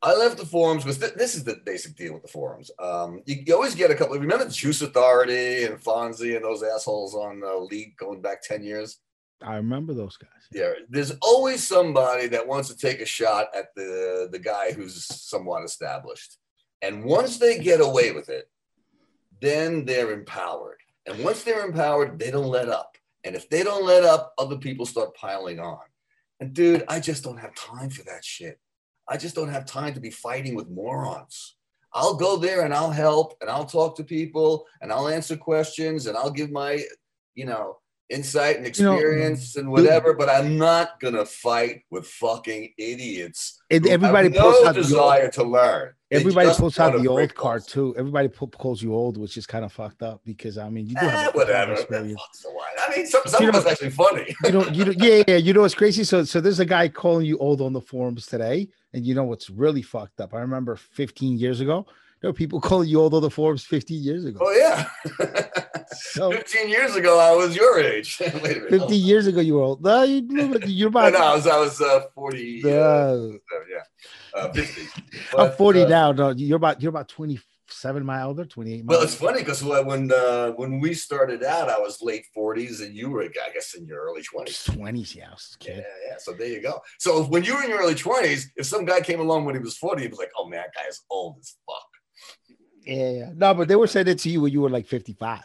[0.01, 2.71] I left the forums because th- this is the basic deal with the forums.
[2.79, 4.17] Um, you, you always get a couple.
[4.17, 8.63] Remember the Juice Authority and Fonzie and those assholes on the league going back ten
[8.63, 8.99] years.
[9.42, 10.31] I remember those guys.
[10.53, 15.05] Yeah, there's always somebody that wants to take a shot at the the guy who's
[15.05, 16.38] somewhat established,
[16.83, 18.51] and once they get away with it,
[19.40, 20.79] then they're empowered.
[21.07, 22.96] And once they're empowered, they don't let up.
[23.24, 25.81] And if they don't let up, other people start piling on.
[26.40, 28.59] And dude, I just don't have time for that shit.
[29.09, 31.57] I just don't have time to be fighting with morons.
[31.94, 36.07] I'll go there and I'll help and I'll talk to people and I'll answer questions
[36.07, 36.85] and I'll give my,
[37.35, 37.79] you know,
[38.11, 43.61] insight and You know, experience and whatever, but I'm not gonna fight with fucking idiots.
[43.71, 45.92] And who have everybody no pulls out the old, desire to learn.
[46.11, 47.94] Everybody pulls out the old card too.
[47.99, 50.94] Everybody pu- calls you old, which is kind of fucked up because I mean you
[50.94, 51.73] do have a eh, whatever.
[51.73, 52.21] experience.
[52.81, 54.35] I mean, some, some You of it's actually funny.
[54.44, 55.37] you know, you know, yeah, yeah.
[55.37, 56.05] You know what's crazy?
[56.05, 59.25] So, so there's a guy calling you old on the forums today, and you know
[59.25, 60.33] what's really fucked up?
[60.33, 61.87] I remember 15 years ago,
[62.23, 64.41] were people calling you old on the forums 15 years ago.
[64.43, 64.89] Oh yeah.
[65.93, 68.19] So 15 years ago, I was your age.
[68.21, 68.71] Wait a minute.
[68.71, 69.83] 50 years ago, you were old.
[69.83, 70.27] No, you,
[70.67, 71.13] you're No, about.
[71.13, 72.63] no, I was, I was uh, 40.
[72.65, 73.29] Uh, Uh,
[73.71, 73.83] yeah,
[74.35, 74.83] uh, 50.
[75.37, 76.13] I'm 40 uh, now.
[76.13, 80.11] No, you're about you're about 27 my older, 28 my Well, it's funny because when
[80.13, 83.87] uh, when we started out, I was late 40s, and you were, I guess, in
[83.87, 84.71] your early 20s.
[84.77, 86.17] 20s, yeah, I was a Yeah, yeah.
[86.19, 86.81] So there you go.
[86.99, 89.61] So when you were in your early 20s, if some guy came along when he
[89.61, 91.89] was 40, he was like, "Oh man, that guy is old as fuck."
[92.85, 93.31] Yeah, yeah.
[93.35, 95.41] No, but they were saying it to you when you were like 55.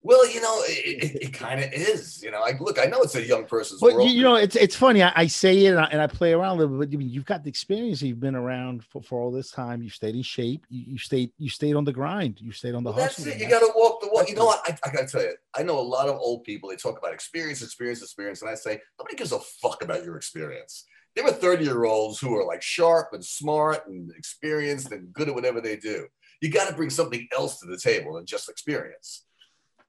[0.00, 2.22] Well, you know, it, it, it kind of is.
[2.22, 4.08] You know, like look, I know it's a young person's But world.
[4.08, 5.02] you, you know, it's it's funny.
[5.02, 6.90] I, I say it and I, and I play around a little bit.
[6.90, 8.00] But you- you've got the experience.
[8.00, 9.82] You've been around for, for all this time.
[9.82, 10.64] You've stayed in shape.
[10.70, 12.40] You, you stayed you stayed on the grind.
[12.40, 13.38] You stayed on the Well, that's it.
[13.40, 14.28] You got to walk the walk.
[14.30, 14.62] You know what?
[14.66, 16.70] I, I got to tell you, I know a lot of old people.
[16.70, 20.16] They talk about experience, experience, experience, and I say nobody gives a fuck about your
[20.16, 20.84] experience.
[21.16, 25.28] There were thirty year olds who are like sharp and smart and experienced and good
[25.28, 26.06] at whatever they do.
[26.40, 29.24] You got to bring something else to the table than just experience.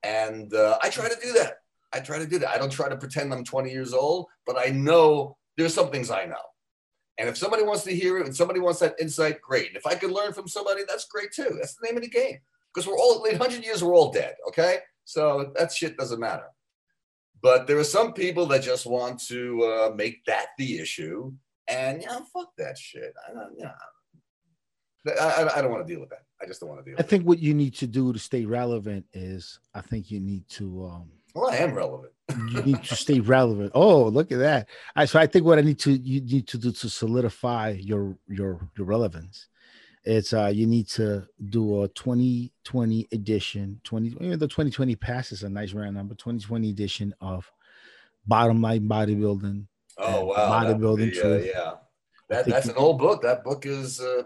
[0.03, 1.57] And uh, I try to do that.
[1.91, 2.49] I try to do that.
[2.49, 6.11] I don't try to pretend I'm 20 years old, but I know there's some things
[6.11, 6.35] I know.
[7.17, 9.67] And if somebody wants to hear it and somebody wants that insight, great.
[9.67, 11.57] And if I can learn from somebody, that's great too.
[11.59, 12.37] That's the name of the game.
[12.73, 14.35] Because we're all in 100 years, we're all dead.
[14.47, 14.77] Okay.
[15.03, 16.45] So that shit doesn't matter.
[17.41, 21.33] But there are some people that just want to uh, make that the issue.
[21.67, 23.13] And yeah, fuck that shit.
[23.27, 23.71] I don't, yeah.
[25.19, 26.23] I, I don't want to deal with that.
[26.41, 28.45] I just don't want to deal I think what you need to do to stay
[28.45, 31.11] relevant is I think you need to um.
[31.35, 32.13] Well, I am relevant.
[32.51, 33.71] you need to stay relevant.
[33.75, 34.69] Oh, look at that.
[34.95, 38.17] I so I think what I need to you need to do to solidify your
[38.27, 39.47] your your relevance.
[40.05, 45.43] It's uh you need to do a 2020 edition, 20 eh, the 2020 pass is
[45.43, 47.51] a nice round number, 2020 edition of
[48.25, 49.65] bottom line bodybuilding.
[49.97, 50.63] Oh, wow.
[50.63, 51.71] bodybuilding be, uh, yeah.
[52.29, 53.21] That, that's an old book.
[53.23, 54.23] That book is uh,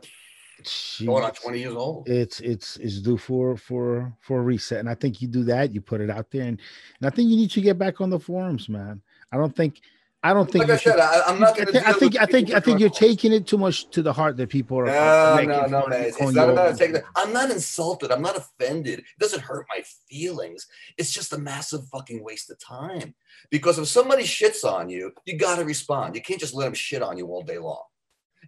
[1.05, 2.07] going on 20 years old.
[2.07, 5.73] it's it's it's due for for for a reset and i think you do that
[5.73, 6.59] you put it out there and,
[6.99, 9.81] and i think you need to get back on the forums man i don't think
[10.23, 12.25] i don't think Like I should- said, I, I'm not I gonna I think I
[12.25, 14.85] think I think you're taking it too much to the heart that people are.
[14.85, 16.03] No, making no, no, man.
[16.05, 17.03] It's, it's not about taking that.
[17.17, 18.09] I'm not insulted.
[18.09, 18.99] I'm not offended.
[18.99, 20.65] It doesn't hurt my feelings.
[20.97, 23.13] It's just a massive fucking waste of time.
[23.51, 26.15] Because if somebody shits on you, you got to respond.
[26.15, 27.83] You can't just let them shit on you all day long.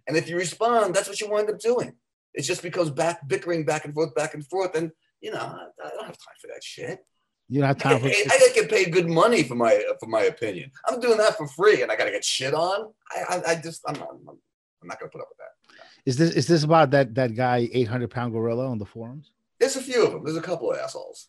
[0.06, 1.92] And if you respond, that's what you wind up doing.
[2.34, 4.76] It just becomes back bickering back and forth, back and forth.
[4.76, 4.90] And
[5.20, 7.04] you know, I, I don't have time for that shit.
[7.48, 8.08] You don't have I time for.
[8.08, 10.70] get, paid, I gotta get paid good money for my for my opinion.
[10.86, 12.92] I'm doing that for free, and I gotta get shit on.
[13.10, 15.82] I I, I just I'm not I'm, I'm not gonna put up with that.
[16.04, 19.30] Is this is this about that that guy, eight hundred pound gorilla on the forums?
[19.58, 20.24] There's a few of them.
[20.24, 21.28] There's a couple of assholes.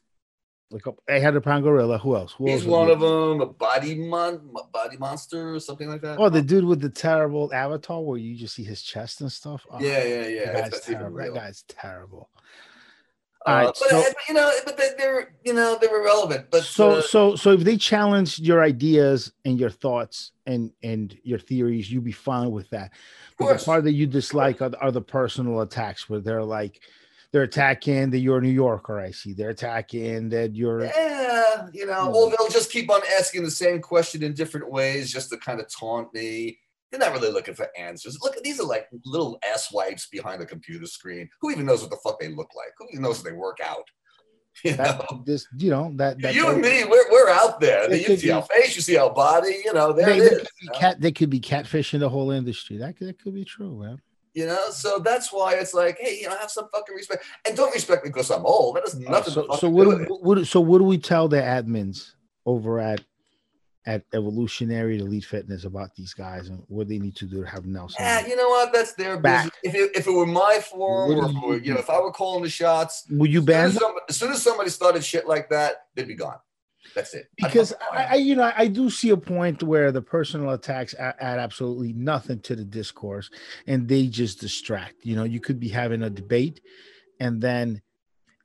[0.69, 1.97] Like eight hundred pound gorilla.
[1.97, 2.34] Who else?
[2.34, 6.19] Who He's else one of them, a body mon, body monster or something like that.
[6.19, 9.65] Oh, the dude with the terrible avatar where you just see his chest and stuff.
[9.71, 10.51] Oh, yeah, yeah, yeah.
[10.51, 11.17] that guy's terrible.
[11.19, 12.30] That guy's terrible.
[13.45, 16.51] Uh, All right, but, so- uh, you know, but they, they're you know they're relevant.
[16.51, 21.17] But so uh, so so if they challenged your ideas and your thoughts and and
[21.23, 22.91] your theories, you'd be fine with that.
[23.39, 26.82] But the part that you dislike are, are the personal attacks where they're like
[27.31, 28.99] they're attacking that you're a New Yorker.
[28.99, 30.85] I see they're attacking that you're.
[30.85, 32.11] yeah, you know, hmm.
[32.11, 35.59] well, they'll just keep on asking the same question in different ways just to kind
[35.59, 36.57] of taunt me.
[36.89, 38.17] They're not really looking for answers.
[38.21, 41.29] Look, these are like little ass wipes behind a computer screen.
[41.41, 42.69] Who even knows what the fuck they look like?
[42.77, 43.83] Who even knows if they work out?
[44.63, 47.93] You That, know, this you know that that you and me, we're, we're out there.
[47.93, 49.61] You see be- our face, you see our body.
[49.63, 50.29] You know, there they, it they is.
[50.39, 50.79] could be you know?
[50.79, 52.77] cat they could be catfishing the whole industry.
[52.77, 54.01] That could, that could be true, man.
[54.38, 57.58] You know, so that's why it's like, hey, you know, have some fucking respect, and
[57.58, 58.76] don't respect me because I'm old.
[58.76, 59.34] That has oh, nothing.
[59.34, 62.12] so so what, do, what so what do we tell the admins
[62.45, 63.02] over at
[63.88, 67.65] at Evolutionary Elite Fitness about these guys and what they need to do to have
[67.65, 67.95] Nelson?
[67.97, 68.71] Yeah, you know what?
[68.71, 69.45] That's their Back.
[69.45, 69.60] business.
[69.63, 71.89] If it, if it were my forum, or do if were, you you know, if
[71.89, 73.82] I were calling the shots, would you as soon ban as, them?
[73.82, 76.38] some, as soon as somebody started shit like that, they'd be gone.
[76.97, 77.29] That's it.
[77.38, 81.15] Because I, I, you know, I do see a point where the personal attacks add,
[81.21, 83.29] absolutely nothing to the discourse,
[83.67, 84.95] and they just distract.
[85.05, 86.60] You know, you could be having a debate,
[87.19, 87.83] and then,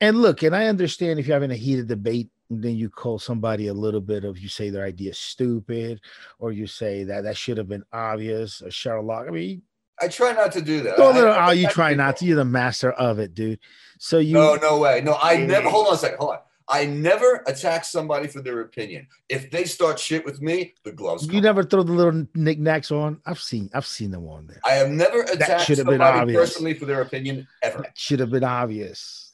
[0.03, 3.19] and look, and I understand if you're having a heated debate, and then you call
[3.19, 6.03] somebody a little bit of, you say their idea is stupid,
[6.39, 9.29] or you say that that should have been obvious, or Sherlock.
[9.29, 9.63] I mean,
[9.99, 10.99] I try not to do that.
[10.99, 12.27] no, no, no, I- oh, you try not to.
[12.27, 13.61] You're the master of it, dude.
[13.99, 15.01] So you, No, no way.
[15.01, 15.71] No, I never.
[15.71, 16.19] Hold on a second.
[16.19, 16.39] Hold on.
[16.69, 19.07] I never attack somebody for their opinion.
[19.29, 21.27] If they start shit with me, the gloves.
[21.27, 21.43] you come.
[21.43, 23.21] never throw the little knickknacks on.
[23.27, 24.61] I've seen, I've seen them on there.
[24.65, 27.79] I have never attacked somebody personally for their opinion ever.
[27.83, 29.33] That should have been obvious.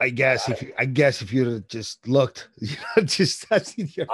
[0.00, 3.60] I guess if you, I guess if you'd have just looked, you know, just I
[3.76, 4.06] you.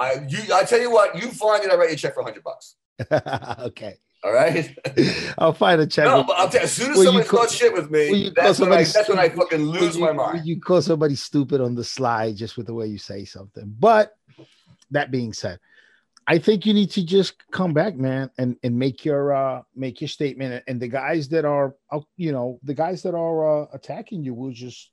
[0.53, 1.15] I tell you what.
[1.15, 1.71] You find it.
[1.71, 2.75] I write you a check for hundred bucks.
[3.67, 3.97] okay.
[4.23, 4.75] All right.
[5.37, 6.05] I'll find a check.
[6.05, 8.73] no, but I'll tell you, as soon as somebody starts shit with me, that's when
[8.73, 8.83] I.
[8.83, 9.37] somebody That's when I stupid?
[9.39, 10.45] fucking lose you- my mind.
[10.45, 13.73] You call somebody stupid on the slide just with the way you say something.
[13.79, 14.13] But
[14.91, 15.59] that being said,
[16.25, 20.01] I think you need to just come back, man, and and make your uh make
[20.01, 20.63] your statement.
[20.67, 21.75] And the guys that are,
[22.17, 24.89] you know, the guys that are uh, attacking you will just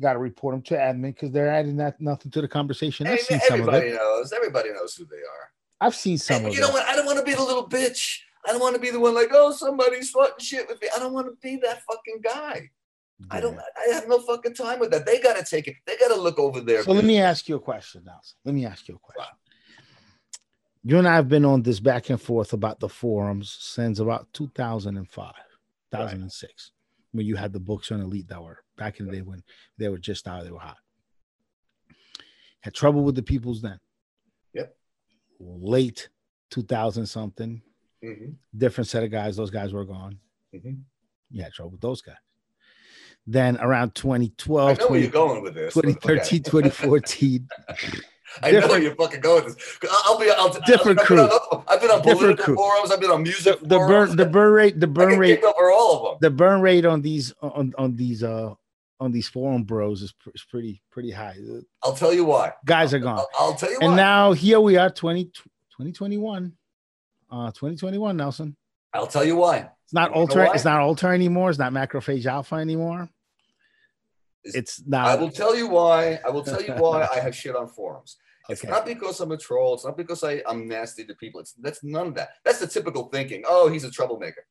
[0.00, 3.06] got to report them to admin because they're adding that nothing to the conversation.
[3.06, 3.94] I've Hey, seen man, some of everybody it.
[3.94, 4.32] knows.
[4.32, 5.50] Everybody knows who they are.
[5.80, 6.72] I've seen some And of you know it.
[6.74, 6.86] what?
[6.86, 8.18] I don't want to be the little bitch.
[8.46, 10.88] I don't want to be the one like, oh, somebody's fucking shit with me.
[10.94, 12.70] I don't want to be that fucking guy.
[13.30, 13.58] I don't.
[13.58, 15.04] I have no fucking time with that.
[15.04, 15.74] They got to take it.
[15.86, 16.84] They got to look over there.
[16.84, 18.20] So let me ask you a question now.
[18.44, 19.34] Let me ask you a question.
[20.84, 24.28] You and I have been on this back and forth about the forums since about
[24.32, 25.32] 2005,
[25.92, 26.72] 2006,
[27.12, 29.42] when you had the books on Elite that were back in the day when
[29.76, 30.78] they were just out, they were hot.
[32.60, 33.78] Had trouble with the peoples then.
[34.54, 34.76] Yep.
[35.40, 36.08] Late
[36.50, 37.60] 2000 something,
[38.04, 39.36] Mhm, different set of guys.
[39.36, 40.18] Those guys were gone.
[40.54, 40.82] mhm.
[41.30, 42.16] You had trouble with those guys.
[43.26, 45.74] Then around I 2012, know where 20, you're going with this.
[45.74, 45.92] but okay.
[45.94, 47.48] 2013, 2014,
[48.42, 49.78] I know where you're fucking going with this.
[50.04, 50.30] I'll be.
[50.30, 51.64] I'll, Different I've been on crew.
[51.68, 52.54] I've been on Different political crew.
[52.56, 52.90] forums.
[52.90, 54.08] I've been on music the forums.
[54.10, 56.30] burn the burn rate the burn rate over all of them.
[56.30, 58.54] the burn rate on these on on these uh
[59.00, 61.36] on these forum bros is, pr- is pretty pretty high
[61.84, 62.52] I'll tell you why.
[62.64, 63.96] guys are gone I'll, I'll tell you and why.
[63.96, 66.52] now here we are 20 2021
[67.30, 68.56] uh 2021 nelson
[68.94, 69.68] I'll tell you why.
[69.84, 73.08] it's not ultra it's not ultra anymore it's not macrophage alpha anymore
[74.44, 75.06] Is- it's not.
[75.06, 76.20] I will tell you why.
[76.26, 78.16] I will tell you why I have shit on forums.
[78.48, 79.74] It's okay not because I'm a troll.
[79.74, 81.40] It's not because I, I'm nasty to people.
[81.40, 82.30] It's that's none of that.
[82.44, 83.42] That's the typical thinking.
[83.46, 84.44] Oh, he's a troublemaker.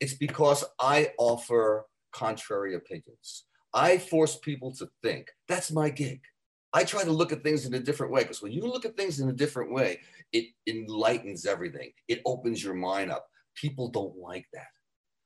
[0.00, 3.44] It's because I offer contrary opinions.
[3.72, 5.28] I force people to think.
[5.46, 6.20] That's my gig.
[6.72, 8.96] I try to look at things in a different way because when you look at
[8.96, 10.00] things in a different way,
[10.32, 11.92] it enlightens everything.
[12.08, 13.26] It opens your mind up.
[13.54, 14.66] People don't like that.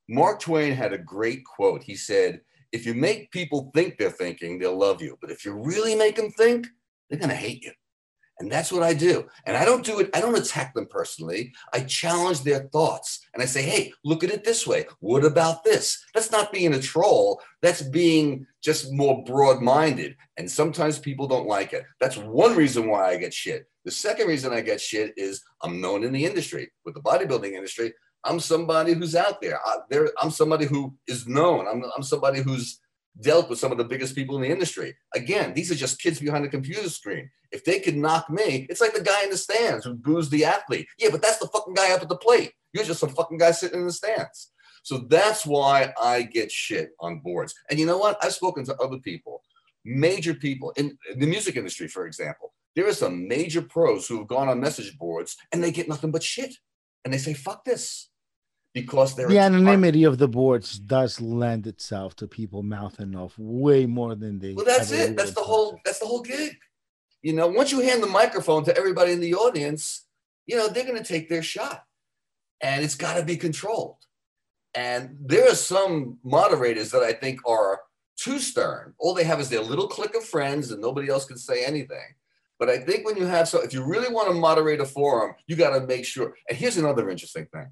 [0.09, 1.83] Mark Twain had a great quote.
[1.83, 2.41] He said,
[2.73, 5.17] If you make people think they're thinking, they'll love you.
[5.21, 6.67] But if you really make them think,
[7.09, 7.73] they're going to hate you.
[8.39, 9.27] And that's what I do.
[9.47, 11.55] And I don't do it, I don't attack them personally.
[11.73, 14.87] I challenge their thoughts and I say, hey, look at it this way.
[15.01, 16.05] What about this?
[16.15, 17.41] That's not being a troll.
[17.63, 20.17] That's being just more broad minded.
[20.37, 21.85] And sometimes people don't like it.
[21.99, 23.67] That's one reason why I get shit.
[23.85, 27.53] The second reason I get shit is I'm known in the industry, with the bodybuilding
[27.53, 27.95] industry.
[28.25, 29.61] I'm somebody who's out there.
[29.65, 31.67] I, there I'm somebody who is known.
[31.69, 32.81] I'm, I'm somebody who's
[33.21, 34.95] dealt with some of the biggest people in the industry.
[35.15, 37.31] Again, these are just kids behind a computer screen.
[37.53, 40.45] If they could knock me, it's like the guy in the stands who boos the
[40.45, 40.87] athlete.
[40.99, 42.53] Yeah, but that's the fucking guy up at the plate.
[42.73, 44.53] You're just some fucking guy sitting in the stands.
[44.83, 47.55] So that's why I get shit on boards.
[47.71, 48.19] And you know what?
[48.23, 49.43] I've spoken to other people,
[49.85, 52.53] major people in the music industry, for example.
[52.77, 56.11] There are some major pros who have gone on message boards and they get nothing
[56.11, 56.55] but shit.
[57.05, 58.11] And they say, fuck this.
[58.77, 63.87] Because they're the anonymity of the boards does lend itself to people mouthing off way
[63.87, 64.53] more than they.
[64.53, 65.17] Well, that's it.
[65.17, 65.81] That's the whole.
[65.83, 66.59] That's the whole gig.
[67.23, 70.05] You know, once you hand the microphone to everybody in the audience,
[70.45, 71.85] you know they're going to take their shot,
[72.61, 73.97] and it's got to be controlled.
[74.75, 77.81] And there are some moderators that I think are
[78.19, 78.93] too stern.
[78.99, 82.15] All they have is their little clique of friends, and nobody else can say anything.
[82.59, 85.35] But I think when you have so, if you really want to moderate a forum,
[85.47, 86.35] you got to make sure.
[86.51, 87.71] And here's another interesting thing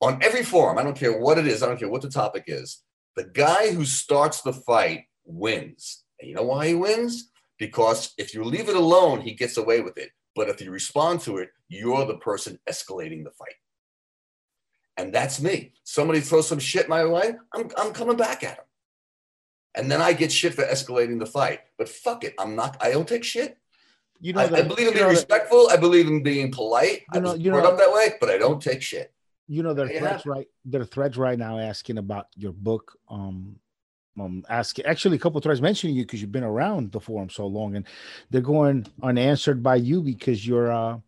[0.00, 2.44] on every forum, I don't care what it is, I don't care what the topic
[2.46, 2.82] is,
[3.16, 6.04] the guy who starts the fight wins.
[6.20, 7.30] And you know why he wins?
[7.58, 10.10] Because if you leave it alone, he gets away with it.
[10.36, 13.54] But if you respond to it, you're the person escalating the fight.
[14.96, 15.72] And that's me.
[15.84, 18.64] Somebody throws some shit my way, I'm, I'm coming back at him.
[19.74, 21.60] And then I get shit for escalating the fight.
[21.76, 23.58] But fuck it, I'm not, I don't take shit.
[24.20, 25.68] You know, I, I believe in being respectful.
[25.70, 27.02] I believe in being polite.
[27.14, 29.12] You know, I you know, up that way, but I don't take shit
[29.48, 32.96] you know, there are threads right there are threads right now asking about your book.
[33.08, 33.56] Um,
[34.20, 37.46] um, asking actually a couple threads mentioning you because you've been around the forum so
[37.46, 37.86] long, and
[38.30, 40.98] they're going unanswered by you because you're uh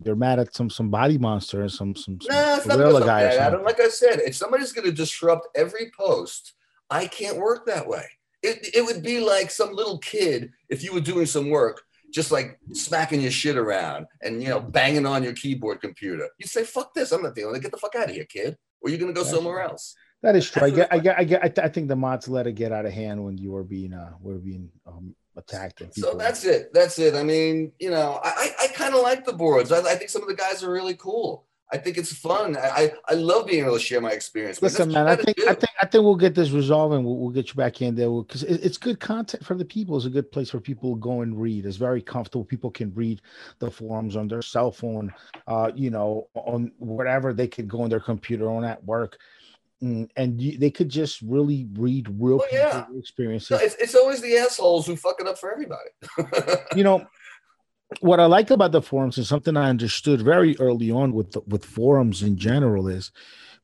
[0.00, 3.06] they're mad at some some body monster and some some, some nah, it's gorilla not
[3.06, 3.22] guy.
[3.22, 3.62] Adam.
[3.62, 6.54] Like I said, if somebody's going to disrupt every post,
[6.90, 8.06] I can't work that way.
[8.42, 11.83] It, it would be like some little kid if you were doing some work
[12.14, 16.28] just like smacking your shit around and you know banging on your keyboard computer.
[16.38, 17.12] You say, "Fuck this!
[17.12, 17.64] I'm not dealing with it.
[17.64, 19.94] Get the fuck out of here, kid." Or you're gonna go That's somewhere else.
[20.22, 20.62] That is true.
[20.62, 22.92] I get, I get, I get, I, think the mods let it get out of
[22.92, 25.82] hand when you were being, uh, were being um, attacked.
[25.82, 26.72] And so that's it.
[26.72, 27.14] That's it.
[27.14, 29.70] I mean, you know, I, I kind of like the boards.
[29.70, 31.44] I, I think some of the guys are really cool.
[31.74, 32.56] I think it's fun.
[32.56, 34.62] I, I love being able to share my experience.
[34.62, 37.30] Listen, man, I think I think I think we'll get this resolved and we'll, we'll
[37.30, 39.96] get you back in there because it, it's good content for the people.
[39.96, 41.66] It's a good place for people to go and read.
[41.66, 42.44] It's very comfortable.
[42.44, 43.22] People can read
[43.58, 45.12] the forums on their cell phone,
[45.48, 49.18] uh, you know, on whatever they could go on their computer on at work.
[49.82, 52.86] Mm, and you, they could just really read real oh, yeah.
[52.96, 53.50] experiences.
[53.50, 55.90] No, it's, it's always the assholes who fuck it up for everybody.
[56.76, 57.04] you know,
[58.00, 61.64] what I like about the forums and something I understood very early on with with
[61.64, 63.12] forums in general is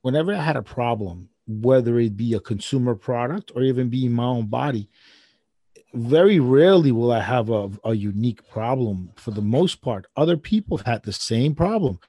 [0.01, 4.25] whenever I had a problem, whether it be a consumer product or even be my
[4.25, 4.89] own body,
[5.93, 9.11] very rarely will I have a, a unique problem.
[9.15, 11.99] For the most part, other people have had the same problem,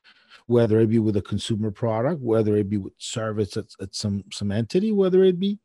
[0.47, 4.25] whether it be with a consumer product, whether it be with service at, at some
[4.33, 5.59] some entity, whether it be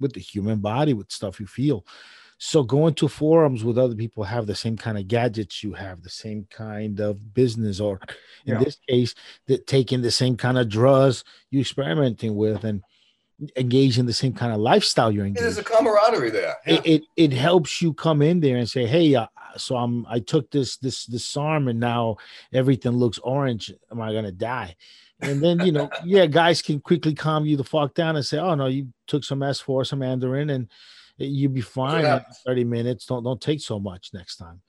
[0.00, 1.86] with the human body, with stuff you feel.
[2.44, 6.02] So going to forums with other people have the same kind of gadgets you have,
[6.02, 8.00] the same kind of business, or
[8.46, 8.58] in yeah.
[8.58, 9.14] this case,
[9.46, 12.82] that taking the same kind of drugs you experimenting with and
[13.56, 15.44] engaging the same kind of lifestyle you're engaging.
[15.44, 16.56] There's a camaraderie there.
[16.66, 16.74] Yeah.
[16.74, 20.18] It, it, it helps you come in there and say, hey, uh, so I'm I
[20.18, 22.16] took this this this arm and now
[22.52, 23.72] everything looks orange.
[23.92, 24.74] Am I gonna die?
[25.20, 28.38] And then you know, yeah, guys can quickly calm you the fuck down and say,
[28.38, 30.68] oh no, you took some S4, some Mandarin, and
[31.18, 33.06] you'll be fine in 30 minutes.
[33.06, 34.60] Don't don't take so much next time.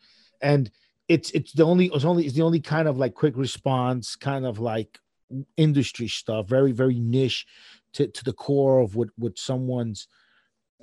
[0.41, 0.69] And
[1.07, 4.45] it's it's the only it's only it's the only kind of like quick response, kind
[4.45, 4.99] of like
[5.57, 7.45] industry stuff, very, very niche
[7.93, 10.07] to, to the core of what what someone's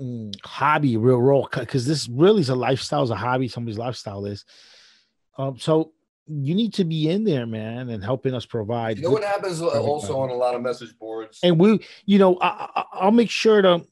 [0.01, 4.27] mm, hobby, real role, because this really is a lifestyle, is a hobby, somebody's lifestyle
[4.27, 4.45] is.
[5.39, 5.93] Um, so
[6.27, 8.99] you need to be in there, man, and helping us provide.
[8.99, 12.39] You know what happens also on a lot of message boards, and we, you know,
[12.41, 13.85] I I, will make sure to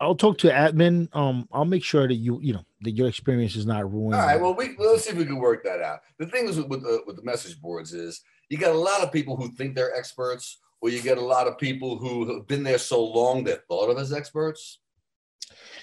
[0.00, 1.14] I'll talk to admin.
[1.14, 4.14] Um, I'll make sure that you, you know, that your experience is not ruined.
[4.14, 4.40] All right.
[4.40, 6.00] Well, we well, let's see if we can work that out.
[6.18, 9.02] The thing is with with, uh, with the message boards is you got a lot
[9.02, 12.46] of people who think they're experts, or you get a lot of people who have
[12.46, 14.78] been there so long they're thought of as experts.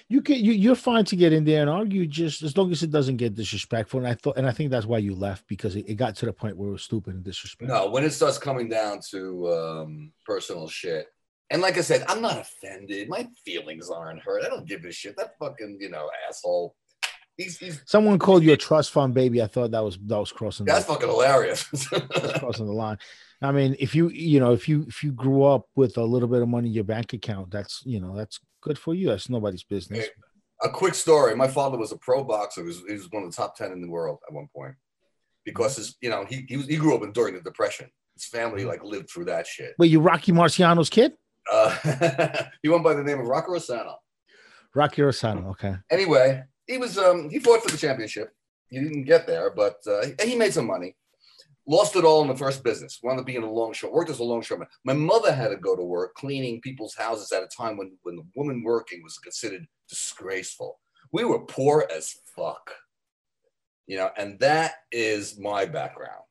[0.10, 2.82] You can you you're fine to get in there and argue just as long as
[2.82, 4.00] it doesn't get disrespectful.
[4.00, 6.26] And I thought and I think that's why you left because it, it got to
[6.26, 7.78] the point where it was stupid and disrespectful.
[7.78, 11.08] No, when it starts coming down to um, personal shit,
[11.50, 13.08] and like I said, I'm not offended.
[13.10, 14.44] My feelings aren't hurt.
[14.44, 15.16] I don't give a shit.
[15.18, 16.76] That fucking, you know, asshole.
[17.38, 19.42] He's, he's someone called you a trust fund baby.
[19.42, 20.66] I thought that was that was crossing.
[20.66, 21.64] That's the, fucking hilarious.
[22.40, 22.98] crossing the line.
[23.42, 26.28] I mean, if you you know if you if you grew up with a little
[26.28, 29.10] bit of money in your bank account, that's you know that's good for you.
[29.10, 30.06] That's nobody's business.
[30.06, 30.10] Hey,
[30.64, 31.36] a quick story.
[31.36, 32.62] My father was a pro boxer.
[32.62, 34.74] He was, he was one of the top ten in the world at one point
[35.46, 37.88] because his you know he he, was, he grew up in, during the depression.
[38.16, 38.70] His family mm-hmm.
[38.70, 39.76] like lived through that shit.
[39.78, 41.14] Wait, you Rocky Marciano's kid?
[41.52, 43.96] Uh, he went by the name of Rocky Rosano.
[44.74, 45.50] Rocky Rosano.
[45.52, 45.76] Okay.
[45.90, 48.34] Anyway, he was um he fought for the championship.
[48.70, 50.96] He didn't get there, but uh, he made some money.
[51.66, 53.00] Lost it all in the first business.
[53.02, 53.92] Wound up being a longshore.
[53.92, 54.68] Worked as a longshoreman.
[54.86, 58.18] My mother had to go to work cleaning people's houses at a time when when
[58.18, 60.80] the woman working was considered disgraceful.
[61.12, 62.72] We were poor as fuck,
[63.86, 66.24] you know, and that is my background.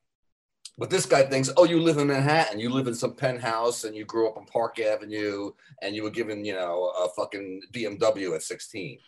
[0.77, 3.95] But this guy thinks, oh, you live in Manhattan, you live in some penthouse, and
[3.95, 5.51] you grew up on Park Avenue,
[5.81, 8.99] and you were given, you know, a fucking BMW at 16.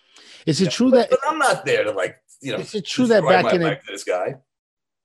[0.48, 3.06] Is it true that But I'm not there to like, you know, Is it true
[3.08, 4.36] that back in the- this guy?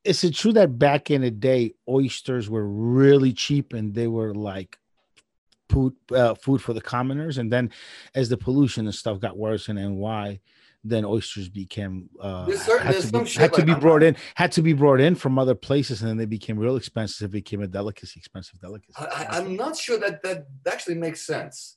[0.04, 4.34] is it true that back in the day oysters were really cheap and they were
[4.34, 4.78] like
[5.70, 7.70] food uh, food for the commoners and then
[8.14, 10.40] as the pollution and stuff got worse in NY
[10.84, 14.62] then oysters became uh certain- had to be, had to be brought in had to
[14.62, 17.66] be brought in from other places and then they became real expensive it became a
[17.66, 21.76] delicacy expensive delicacy I, I'm not sure that that actually makes sense.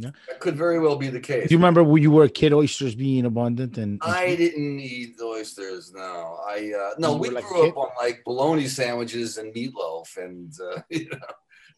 [0.00, 0.10] Yeah.
[0.28, 1.48] That could very well be the case.
[1.48, 4.78] do you remember when you were a kid oysters being abundant and, and I didn't
[4.78, 5.92] eat oysters.
[5.92, 7.16] No, I uh, no.
[7.16, 11.18] We like grew up on like bologna sandwiches and meatloaf and uh, you know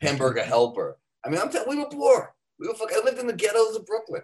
[0.03, 0.99] hamburger helper.
[1.25, 2.35] I mean, I'm telling we were poor.
[2.59, 4.23] We were I lived in the ghettos of Brooklyn.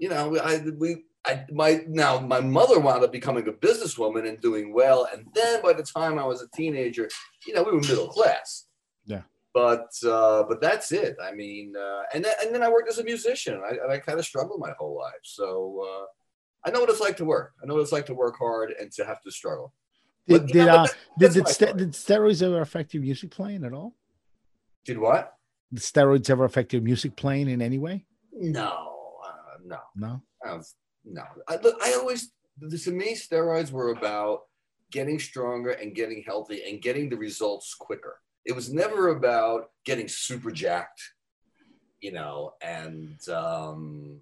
[0.00, 4.28] You know, we- I we I my now my mother wound up becoming a businesswoman
[4.28, 7.08] and doing well, and then by the time I was a teenager,
[7.46, 8.66] you know, we were middle class.
[9.04, 9.22] Yeah.
[9.52, 11.16] But uh, but that's it.
[11.22, 13.60] I mean, uh, and then, and then I worked as a musician.
[13.64, 15.22] I, and I kind of struggled my whole life.
[15.22, 15.82] So.
[15.86, 16.06] Uh,
[16.64, 17.52] I know what it's like to work.
[17.62, 19.72] I know what it's like to work hard and to have to struggle.
[20.26, 20.86] did, But, did, know, uh,
[21.20, 23.94] that- did, my did steroids ever affect your music playing at all
[24.84, 25.34] Did what?
[25.72, 28.68] did steroids ever affect your music playing in any way No,
[29.24, 30.74] uh, no, no I was,
[31.06, 31.22] no.
[31.48, 34.42] I, look, I always, to me, steroids were about
[34.90, 38.20] getting stronger and getting healthy and getting the results quicker.
[38.44, 41.00] It was never about getting super jacked,
[42.00, 44.20] you know, and um,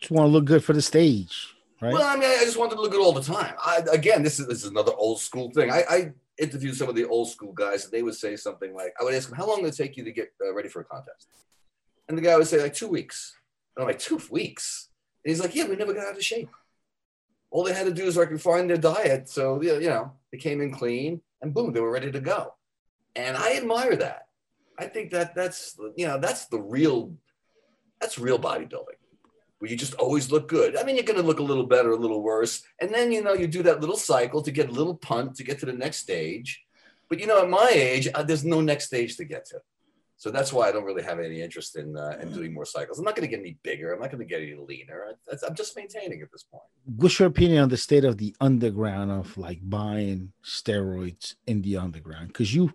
[0.00, 2.76] just want to look good for the stage right Well, I mean, I just wanted
[2.76, 3.54] to look good all the time.
[3.64, 5.70] I, again, this is this is another old school thing.
[5.70, 8.94] I, I interviewed some of the old school guys, and they would say something like,
[9.00, 10.80] "I would ask them, how long did it take you to get uh, ready for
[10.80, 11.28] a contest?"
[12.08, 13.34] And the guy would say, "Like two weeks."
[13.76, 14.87] And I'm like, two weeks?"
[15.28, 16.50] He's like, "Yeah, we never got out of shape.
[17.50, 20.60] All they had to do is like refine their diet, so you know, they came
[20.60, 22.54] in clean, and boom, they were ready to go."
[23.16, 24.28] And I admire that.
[24.78, 27.14] I think that that's you know that's the real
[28.00, 28.98] that's real bodybuilding
[29.58, 30.76] where you just always look good.
[30.76, 32.62] I mean, you're going to look a little better, a little worse.
[32.80, 35.44] And then, you know, you do that little cycle to get a little punt to
[35.44, 36.64] get to the next stage.
[37.08, 39.60] But, you know, at my age, uh, there's no next stage to get to.
[40.18, 42.98] So that's why I don't really have any interest in, uh, in doing more cycles.
[42.98, 43.92] I'm not going to get any bigger.
[43.92, 45.04] I'm not going to get any leaner.
[45.32, 46.64] I, I'm just maintaining at this point.
[46.96, 51.76] what's your opinion on the state of the underground of like buying steroids in the
[51.76, 52.72] underground because you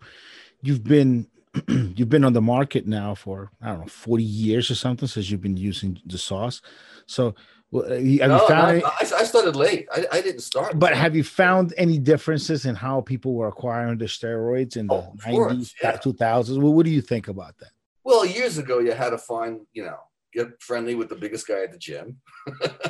[0.61, 1.27] you've been
[1.67, 5.29] you've been on the market now for i don't know 40 years or something since
[5.29, 6.61] you've been using the sauce
[7.05, 7.35] so
[7.73, 9.87] well, have you No, found no, I, I started late.
[9.97, 10.77] I, I didn't start.
[10.85, 14.93] but have you found any differences in how people were acquiring the steroids in the
[14.93, 15.97] Oh, of 90s yeah.
[15.97, 17.71] 2000s well, what do you think about that
[18.03, 19.99] Well, years ago, you had to find, you know,
[20.37, 22.05] get friendly with the biggest guy at the gym,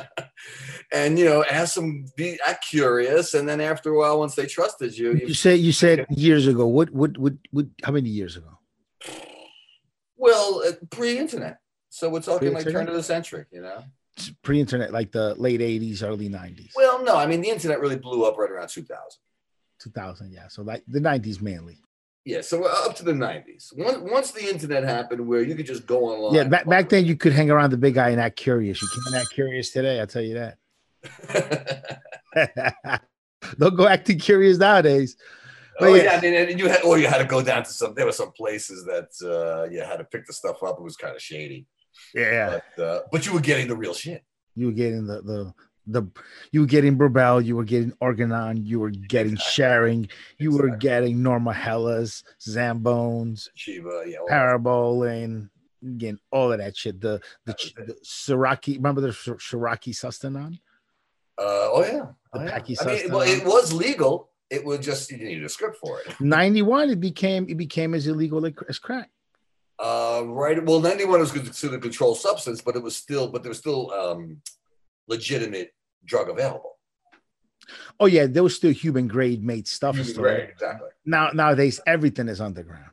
[0.92, 4.46] and you know, ask them, be act curious, and then after a while, once they
[4.46, 8.08] trusted you, you you say you said years ago what what what, what how many
[8.20, 8.52] years ago
[10.16, 11.58] well, uh, pre-internet.
[11.90, 13.84] So we're talking like turn of the century, you know.
[14.42, 18.24] Pre-internet like the late 80s early 90s Well, no, I mean the internet really blew
[18.24, 18.98] up right around 2000.
[19.80, 21.78] 2000 yeah so like the 90s mainly
[22.24, 23.76] Yeah, so up to the 90s.
[23.76, 26.34] Once, once the internet happened, where you could just go online.
[26.34, 28.80] Yeah, back, back then you could hang around the big guy and act curious.
[28.80, 30.56] You can't act curious today, I'll tell you that.
[33.58, 35.16] Don't go acting curious nowadays.
[35.78, 36.02] But oh yeah.
[36.04, 37.94] yeah, I mean, and you had, or you had to go down to some.
[37.94, 40.78] There were some places that uh, you had to pick the stuff up.
[40.78, 41.66] It was kind of shady,
[42.14, 42.60] Yeah.
[42.76, 44.24] but uh, but you were getting the real shit.
[44.54, 45.54] You were getting the the
[45.86, 46.02] the
[46.50, 49.64] you were getting Burbell, you were getting Organon, you were getting Exactly.
[49.64, 54.18] Schering, you were getting Norma Hellas, Zambones, Ciba, yeah.
[54.30, 55.50] Parabolan,
[55.96, 57.00] getting all of that shit.
[57.00, 60.58] The the, the Siraki, remember the Shiraki Sustanon?
[61.36, 62.58] Uh, oh yeah, The oh, yeah.
[62.58, 64.30] Paki I mean, well, it was legal.
[64.50, 66.20] It was just you needed a script for it.
[66.20, 69.10] 91, it became it became as illegal as crack.
[69.78, 70.64] Uh, right.
[70.64, 73.90] Well, 91 was considered a controlled substance, but it was still, but there was still
[73.92, 74.40] um,
[75.08, 76.78] legitimate drug available.
[77.98, 79.96] Oh yeah, there was still human grade made stuff.
[80.04, 80.24] still.
[80.24, 80.88] Right, exactly.
[81.04, 82.90] Now nowadays everything is underground.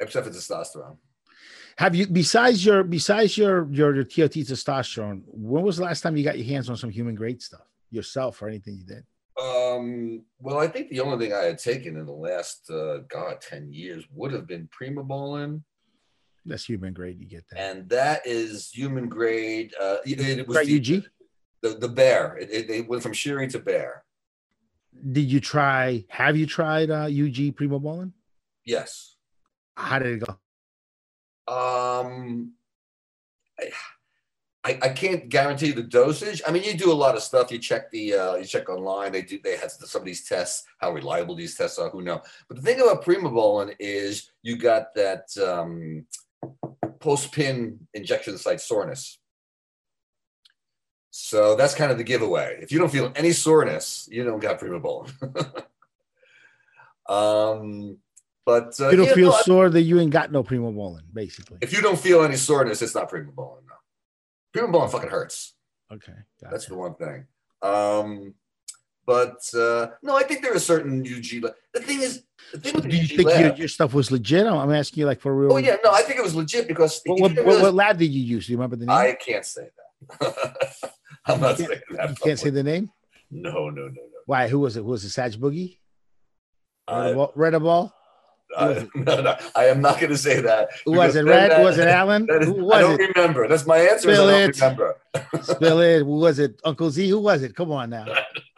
[0.00, 0.96] Except for testosterone.
[1.76, 5.22] Have you besides your besides your your, your TOT testosterone?
[5.26, 8.42] When was the last time you got your hands on some human grade stuff yourself
[8.42, 9.04] or anything you did?
[9.40, 13.40] Um, well, I think the only thing I had taken in the last, uh, God,
[13.40, 15.62] 10 years would have been prima Primobolan.
[16.44, 17.20] That's human grade.
[17.20, 17.60] You get that.
[17.60, 19.74] And that is human grade.
[19.80, 21.04] Uh, it, it was Right, the, UG.
[21.62, 22.38] the, the Bayer.
[22.38, 24.02] It, it, it went from Schering to Bayer.
[25.12, 26.04] Did you try?
[26.08, 28.12] Have you tried uh, UG Primobolan?
[28.64, 29.16] Yes.
[29.76, 30.32] How did it go?
[31.52, 32.54] Um,
[33.60, 33.70] I,
[34.64, 36.42] I, I can't guarantee the dosage.
[36.46, 37.50] I mean, you do a lot of stuff.
[37.52, 39.12] You check the uh, you check online.
[39.12, 40.64] They do they have some of these tests.
[40.78, 42.20] How reliable these tests are, who know?
[42.48, 46.06] But the thing about primobolan is you got that um,
[46.98, 49.18] post pin injection site soreness.
[51.10, 52.58] So that's kind of the giveaway.
[52.60, 55.12] If you don't feel any soreness, you don't got primobolan.
[57.08, 57.98] um,
[58.44, 61.02] but uh, you don't yeah, feel no, I- sore that you ain't got no primobolan,
[61.12, 61.58] basically.
[61.60, 63.62] if you don't feel any soreness, it's not primobolan.
[63.66, 63.74] No,
[64.58, 65.54] primobolan fucking hurts.
[65.92, 66.50] Okay, gotcha.
[66.52, 67.26] That's the one thing.
[67.62, 68.34] Um,
[69.06, 71.42] but uh, no, I think there are certain UG.
[71.42, 73.58] la- The thing is, the thing with Do you UG think your, lab.
[73.58, 74.46] your stuff was legit?
[74.46, 75.52] I'm asking you like for real.
[75.52, 78.20] Oh yeah, no, I think it was legit because What, what, what, lab did you
[78.22, 78.46] use?
[78.46, 78.96] Do you remember the name?
[78.96, 79.68] I can't say
[80.20, 80.92] that.
[81.26, 82.10] I'm not saying that.
[82.10, 82.90] you can't say the name.
[83.30, 84.02] No, no, no, no.
[84.26, 84.48] Why?
[84.48, 84.80] Who was it?
[84.80, 85.10] Who was it?
[85.10, 85.78] Sag Boogie?
[86.88, 87.32] Red Uh, ball?
[87.34, 87.94] Red ball?
[88.56, 90.68] Uh, no, no, I am not going to say that.
[90.86, 91.24] Was it?
[91.24, 91.50] Red?
[91.50, 92.26] that- was it Alan?
[92.30, 93.16] is- Who I don't it?
[93.16, 93.46] remember.
[93.48, 94.12] That's my answer.
[94.12, 94.60] Spill I don't it.
[94.60, 94.96] remember.
[95.42, 95.98] Spill it.
[96.00, 96.60] Who was it?
[96.64, 97.08] Uncle Z?
[97.08, 97.54] Who was it?
[97.54, 98.06] Come on now.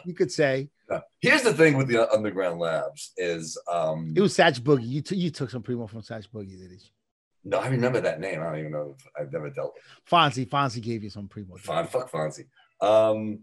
[0.06, 1.02] You could say No.
[1.20, 4.88] Here's the thing with the underground labs is um it was Sag Boogie.
[4.88, 6.78] You, t- you took some primo from Sag Boogie, did you?
[7.44, 8.40] no, I remember that name.
[8.40, 10.48] I don't even know if I've never dealt with Fonzie.
[10.48, 11.56] Fonzie gave you some primo.
[11.58, 12.46] Fon, fuck Fonzie.
[12.80, 13.40] Um,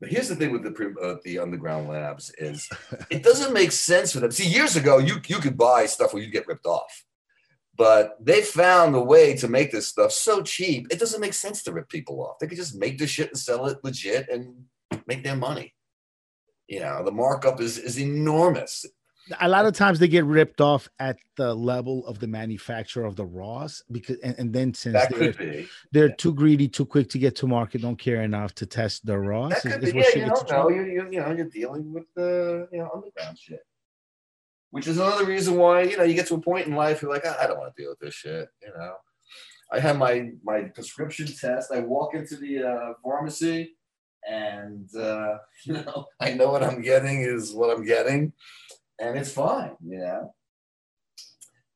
[0.00, 2.68] but here's the thing with the pre- uh, the underground labs is
[3.10, 4.30] it doesn't make sense for them.
[4.30, 7.04] See, years ago, you you could buy stuff where you'd get ripped off,
[7.76, 10.86] but they found a way to make this stuff so cheap.
[10.90, 12.38] It doesn't make sense to rip people off.
[12.38, 14.64] They could just make this shit and sell it legit and
[15.06, 15.74] make their money.
[16.68, 18.84] You know, the markup is is enormous.
[19.40, 23.16] A lot of times they get ripped off at the level of the manufacturer of
[23.16, 25.68] the raws because and, and then since That they're, be.
[25.92, 29.18] they're too greedy too quick to get to market don't care enough to test the
[29.18, 29.98] raws That could is be.
[29.98, 30.68] what Yeah, you don't know.
[30.70, 33.60] You're, you're you know you're dealing with the you know underground shit,
[34.70, 37.10] which is another reason why you know you get to a point in life you're
[37.12, 38.48] like I, I don't want to deal with this shit.
[38.62, 38.94] You know,
[39.72, 41.72] I have my my prescription test.
[41.72, 43.76] I walk into the uh, pharmacy,
[44.28, 48.32] and uh, you know I know what I'm getting is what I'm getting,
[49.00, 49.72] and it's fine.
[49.86, 50.34] You know.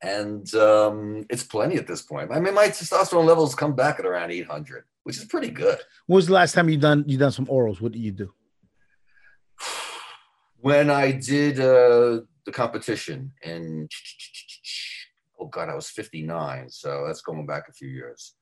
[0.05, 2.31] And um, it's plenty at this point.
[2.33, 5.79] I mean, my testosterone levels come back at around 800, which is pretty good.
[6.07, 8.33] when was the last time you done you done some orals what did you do
[10.61, 13.89] when I did uh, the competition in
[15.41, 18.35] oh god, I was 59, so that's going back a few years.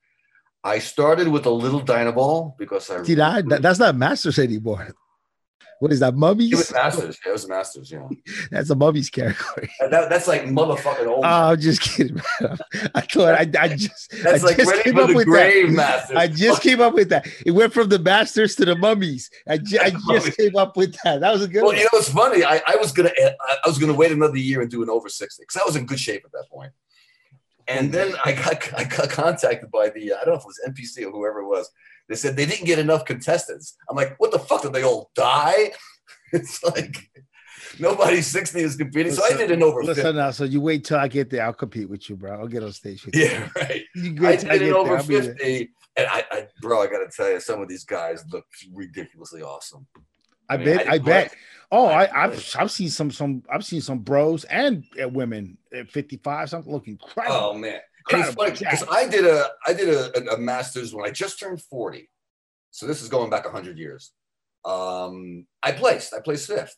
[0.63, 4.89] I started with a little Dianabol because I that, that- that's not masters anymore
[5.79, 6.51] what is that Mummies?
[6.53, 7.19] it was Masters.
[7.25, 7.91] Yeah, it was Masters.
[7.91, 8.07] Yeah,
[8.51, 11.25] that's a mummies category that, that's like motherfucking old.
[11.25, 12.57] oh i'm just kidding man.
[12.95, 15.31] i thought i, I just that's I like just came up the with that.
[15.31, 16.17] grave Masters.
[16.17, 17.27] I just came up with that.
[17.45, 19.29] It went from the masters to the mummies.
[19.47, 20.25] I, ju- I Mummies.
[20.25, 21.21] just came up with that.
[21.21, 21.77] That was a good well, one.
[21.77, 22.43] you know, it's funny.
[22.43, 23.33] I, I was gonna I
[23.63, 25.85] I was gonna wait another year and do an over 60 because I was in
[25.85, 26.71] good shape at that point.
[27.77, 30.59] And then I got I got contacted by the I don't know if it was
[30.67, 31.69] NPC or whoever it was.
[32.09, 33.77] They said they didn't get enough contestants.
[33.89, 34.63] I'm like, what the fuck?
[34.63, 35.71] Did they all die?
[36.33, 37.09] It's like
[37.77, 39.11] nobody 60 is competing.
[39.11, 39.95] So I did an over 50.
[39.95, 41.43] Listen now, so you wait till I get there.
[41.43, 42.39] I'll compete with you, bro.
[42.39, 43.23] I'll get on stage with you.
[43.25, 43.83] Yeah, right.
[43.95, 45.23] You I did an over there.
[45.23, 45.71] 50.
[45.97, 49.85] And I, I bro, I gotta tell you, some of these guys look ridiculously awesome.
[50.53, 50.77] I mean, bet.
[50.79, 51.35] didn't I bet.
[51.71, 55.07] Oh, I I, didn't I've I've seen some some I've seen some bros and uh,
[55.07, 57.37] women at 55 something looking incredible.
[57.37, 57.79] Oh man.
[58.09, 61.11] It's Incredible funny because I did a I did a, a, a master's when I
[61.11, 62.09] just turned 40.
[62.71, 64.11] So this is going back 100 years.
[64.63, 66.75] Um, I placed, I placed fifth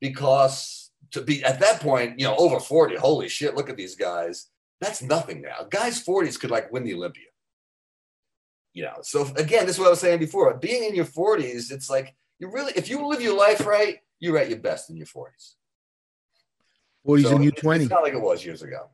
[0.00, 3.94] because to be at that point, you know, over 40, holy shit, look at these
[3.94, 4.48] guys.
[4.80, 5.66] That's nothing now.
[5.70, 7.26] Guys 40s could like win the Olympia.
[8.74, 10.54] You know, so again, this is what I was saying before.
[10.54, 14.36] Being in your 40s, it's like you really, if you live your life right, you're
[14.36, 15.54] at your best in your 40s.
[17.06, 17.84] 40's So new it's- 20.
[17.84, 18.90] It's not like it was years ago.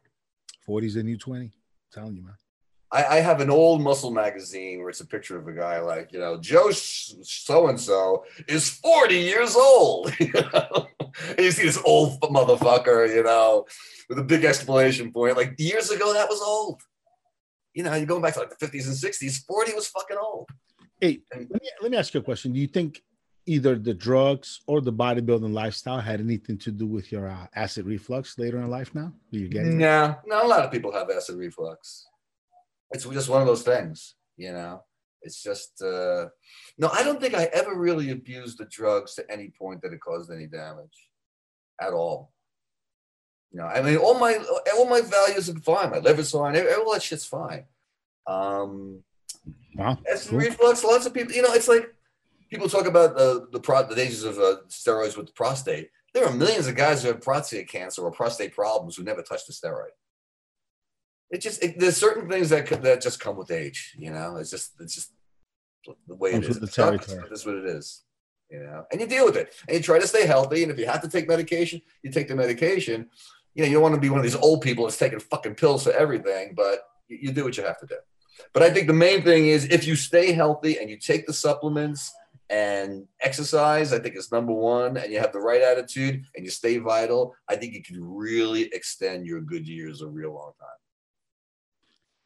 [0.69, 1.45] 40's the new 20.
[1.47, 1.51] I'm
[1.91, 2.35] telling you, man.
[2.93, 6.13] I, I have an old muscle magazine where it's a picture of a guy like,
[6.13, 10.13] you know, Joe so and so is 40 years old.
[10.21, 10.87] You know?
[11.31, 13.65] and you see this old motherfucker, you know,
[14.11, 15.37] with a big exclamation point.
[15.39, 16.83] Like years ago, that was old.
[17.75, 20.49] You know, you're going back to like the 50s and 60s, 40 was fucking old.
[21.01, 22.53] Hey, let me, let me ask you a question.
[22.53, 23.03] Do you think
[23.49, 27.87] either the drugs or the bodybuilding lifestyle had anything to do with your uh, acid
[27.87, 29.13] reflux later in life now?
[29.33, 29.75] Do you get it?
[29.75, 32.07] No, no, a lot of people have acid reflux.
[32.93, 34.83] It's just one of those things, you know.
[35.23, 36.27] It's just uh
[36.79, 40.01] no, I don't think I ever really abused the drugs to any point that it
[40.01, 40.97] caused any damage
[41.81, 42.31] at all.
[43.51, 44.39] You know, I mean, all my
[44.77, 45.91] all my values are fine.
[45.91, 46.57] My liver's fine.
[46.57, 47.65] All that shit's fine.
[48.27, 49.03] Um,
[49.75, 49.99] Wow.
[50.11, 50.39] acid cool.
[50.41, 50.85] reflux.
[50.85, 51.87] Lots of people, you know, it's like
[52.51, 55.91] people talk about the the, pro, the dangers of uh, steroids with the prostate.
[56.15, 59.49] There are millions of guys who have prostate cancer or prostate problems who never touched
[59.49, 59.91] a steroid.
[61.31, 63.95] It just it, there's certain things that could- that just come with age.
[63.99, 65.13] You know, it's just it's just
[66.07, 66.59] the way it is.
[66.59, 67.23] the territory.
[67.29, 68.03] That's what it is.
[68.51, 70.63] You know, and you deal with it, and you try to stay healthy.
[70.63, 73.11] And if you have to take medication, you take the medication.
[73.55, 75.57] You know, you don't want to be one of these old people that's taking fucking
[75.57, 76.79] pills for everything, but
[77.09, 77.97] you, you do what you have to do.
[78.55, 81.33] But I think the main thing is if you stay healthy and you take the
[81.35, 82.11] supplements
[82.51, 86.51] and exercise, I think is number one, and you have the right attitude and you
[86.51, 90.69] stay vital, I think you can really extend your good years a real long time.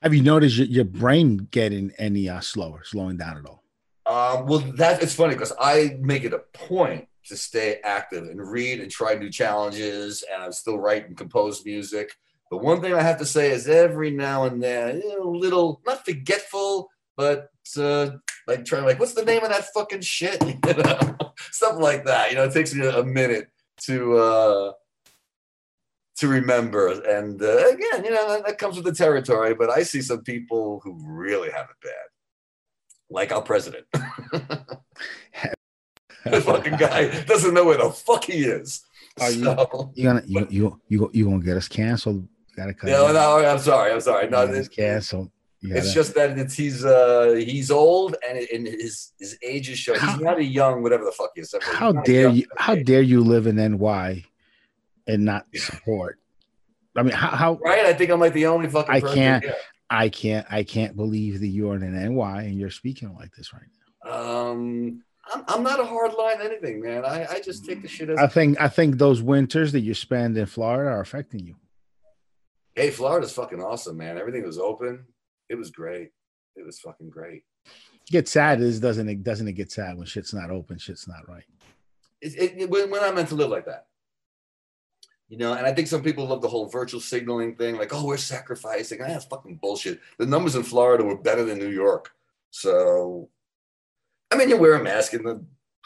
[0.03, 3.63] Have you noticed your, brain getting any uh, slower, slowing down at all?
[4.05, 8.41] Um, well, that it's funny because I make it a point to stay active and
[8.41, 12.13] read and try new challenges, and I'm still write and compose music.
[12.51, 15.31] The one thing I have to say is every now and then, you know, a
[15.31, 17.49] little not forgetful, but
[17.79, 18.11] uh,
[18.47, 20.43] like trying like, what's the name of that fucking shit?
[20.67, 21.17] You know,
[21.51, 22.31] something like that.
[22.31, 23.49] You know, it takes me a minute
[23.83, 24.73] to uh,
[26.19, 26.89] to remember.
[27.03, 29.55] And uh, again, you know, that, that comes with the territory.
[29.55, 32.09] But I see some people who really have it bad,
[33.11, 33.87] like our president.
[36.25, 38.83] the fucking guy doesn't know where the fuck he is.
[39.21, 42.29] Are you- So- You gonna you you you you gonna get us canceled?
[42.51, 42.91] You gotta cut.
[42.91, 43.93] no, no, I'm sorry.
[43.93, 44.29] I'm sorry.
[44.29, 45.31] No, it- canceled.
[45.63, 49.79] It's just that it's he's uh he's old and, it, and his his age is
[49.79, 50.01] showing.
[50.01, 51.55] He's not a young whatever the fuck he is.
[51.63, 52.47] How dare you?
[52.57, 52.87] How kid.
[52.87, 54.25] dare you live in NY
[55.07, 56.19] and not support?
[56.97, 57.87] I mean, how, how Right?
[57.87, 58.95] I think I'm like the only fucking.
[58.95, 59.55] I can't- here.
[59.89, 63.53] I can't I can't believe that you're in an NY and you're speaking like this
[63.53, 63.63] right
[64.07, 64.51] now.
[64.51, 65.03] Um,
[65.33, 67.05] I'm, I'm not a hard line anything, man.
[67.05, 68.19] I, I just take the shit as.
[68.19, 71.57] I think I think those winters that you spend in Florida are affecting you.
[72.75, 74.17] hey, Florida's fucking awesome, man.
[74.17, 75.05] Everything was open.
[75.49, 76.11] It was great.
[76.57, 77.45] It was fucking great.
[78.11, 81.29] Get sad is doesn't it doesn't it get sad when shit's not open, shit's not
[81.29, 81.45] right.
[82.21, 83.87] it, it, we're not meant to live like that.
[85.29, 88.05] You know, and I think some people love the whole virtual signaling thing, like, oh,
[88.05, 88.99] we're sacrificing.
[89.01, 89.99] Ah, that's fucking bullshit.
[90.19, 92.11] The numbers in Florida were better than New York.
[92.51, 93.31] So,
[94.31, 95.43] I mean, you wear a mask in the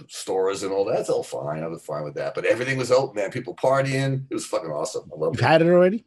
[0.08, 0.96] stores and all that.
[0.96, 1.62] That's all fine.
[1.62, 2.34] I was fine with that.
[2.34, 3.30] But everything was open, man.
[3.30, 4.24] People partying.
[4.28, 5.08] It was fucking awesome.
[5.12, 5.46] I love You've it.
[5.46, 6.04] had it already?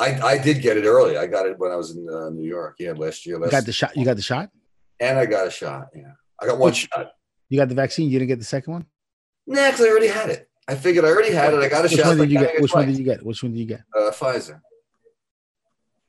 [0.00, 1.16] I, I did get it early.
[1.16, 2.76] I got it when I was in uh, New York.
[2.78, 3.36] Yeah, last year.
[3.36, 3.96] You Last, got the shot.
[3.96, 4.50] You got the shot?
[5.00, 5.88] and I got a shot.
[5.94, 6.12] Yeah.
[6.40, 7.12] I got one shot.
[7.48, 8.08] You got the vaccine?
[8.08, 8.86] You didn't get the second one?
[9.46, 10.48] Nah, because I already had it.
[10.68, 11.60] I figured I already had it.
[11.60, 12.06] I got a Which shot.
[12.06, 12.60] one did you get?
[12.60, 13.24] Which one did you get?
[13.24, 13.82] Which one did you get?
[13.96, 14.60] Uh, Pfizer.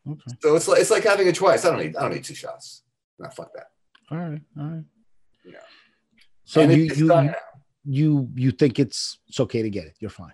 [0.09, 0.21] Okay.
[0.41, 1.65] So it's like it's like having it twice.
[1.65, 2.83] I don't need I don't need two shots.
[3.19, 3.67] No, fuck that.
[4.11, 4.41] All right.
[4.59, 4.83] All right.
[5.45, 5.53] Yeah.
[6.45, 7.33] So And you you, you
[7.85, 9.95] you you think it's it's okay to get it?
[9.99, 10.33] You're fine.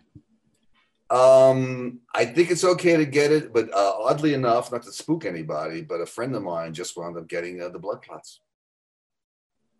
[1.11, 5.25] Um, I think it's okay to get it, but uh, oddly enough, not to spook
[5.25, 8.41] anybody, but a friend of mine just wound up getting uh, the blood clots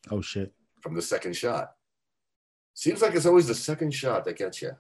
[0.10, 0.52] Oh shit.
[0.82, 1.74] from the second shot.
[2.74, 4.72] Seems like it's always the second shot that gets you.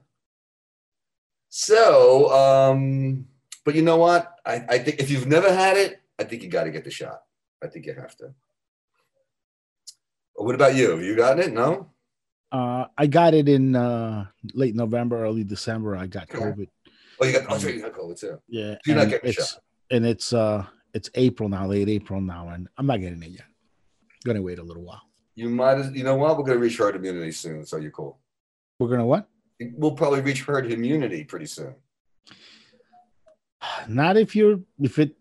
[1.50, 3.26] So, um,
[3.66, 4.36] but you know what?
[4.46, 6.92] I, I think if you've never had it, I think you got to get the
[6.92, 7.22] shot.
[7.64, 8.34] I think you have to.
[10.36, 10.92] What about you?
[10.92, 11.54] Have you gotten it?
[11.54, 11.92] No.
[12.52, 15.96] Uh, I got it in uh, late November, early December.
[15.96, 16.68] I got COVID.
[17.22, 17.46] Oh, you got.
[17.50, 18.40] Oh, sorry, you got COVID too.
[18.48, 19.60] Yeah, You're not getting it's
[19.92, 23.46] and it's uh it's April now, late April now, and I'm not getting it yet.
[24.26, 25.02] Gonna wait a little while.
[25.36, 25.78] You might.
[25.78, 26.38] as You know what?
[26.38, 28.18] We're gonna reach herd immunity soon, so you're cool.
[28.80, 29.28] We're gonna what?
[29.60, 31.76] We'll probably reach herd immunity pretty soon.
[33.88, 35.16] Not if you're if it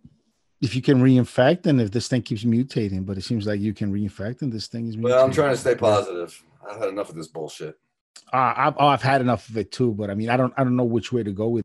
[0.61, 3.73] if you can reinfect and if this thing keeps mutating, but it seems like you
[3.73, 4.97] can reinfect and this thing is.
[4.97, 6.43] Well, I'm trying to stay positive.
[6.67, 7.77] I've had enough of this bullshit.
[8.33, 10.65] Uh, I've, oh, I've had enough of it too, but I mean, I don't, I
[10.65, 11.65] don't know which way to go with.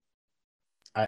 [0.96, 1.08] I,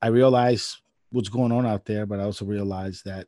[0.00, 0.78] I realize
[1.10, 3.26] what's going on out there, but I also realize that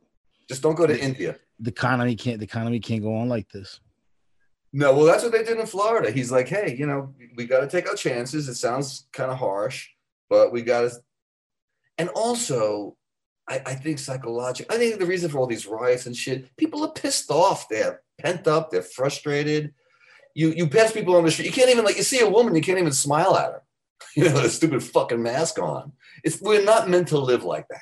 [0.49, 1.37] Just don't go to India.
[1.59, 3.79] the economy can't, the economy can't go on like this.
[4.73, 6.11] No, well, that's what they did in Florida.
[6.11, 8.49] He's like, hey, you know, we got to take our chances.
[8.49, 9.87] It sounds kind of harsh,
[10.29, 10.91] but we got to.
[11.97, 12.97] And also,
[13.47, 16.83] I, I think psychologically, I think the reason for all these riots and shit, people
[16.83, 17.69] are pissed off.
[17.69, 18.71] They're pent up.
[18.71, 19.73] They're frustrated.
[20.33, 21.45] You you pass people on the street.
[21.45, 22.55] You can't even like you see a woman.
[22.55, 23.61] You can't even smile at her.
[24.17, 25.91] You know, a stupid fucking mask on.
[26.23, 27.81] It's we're not meant to live like that.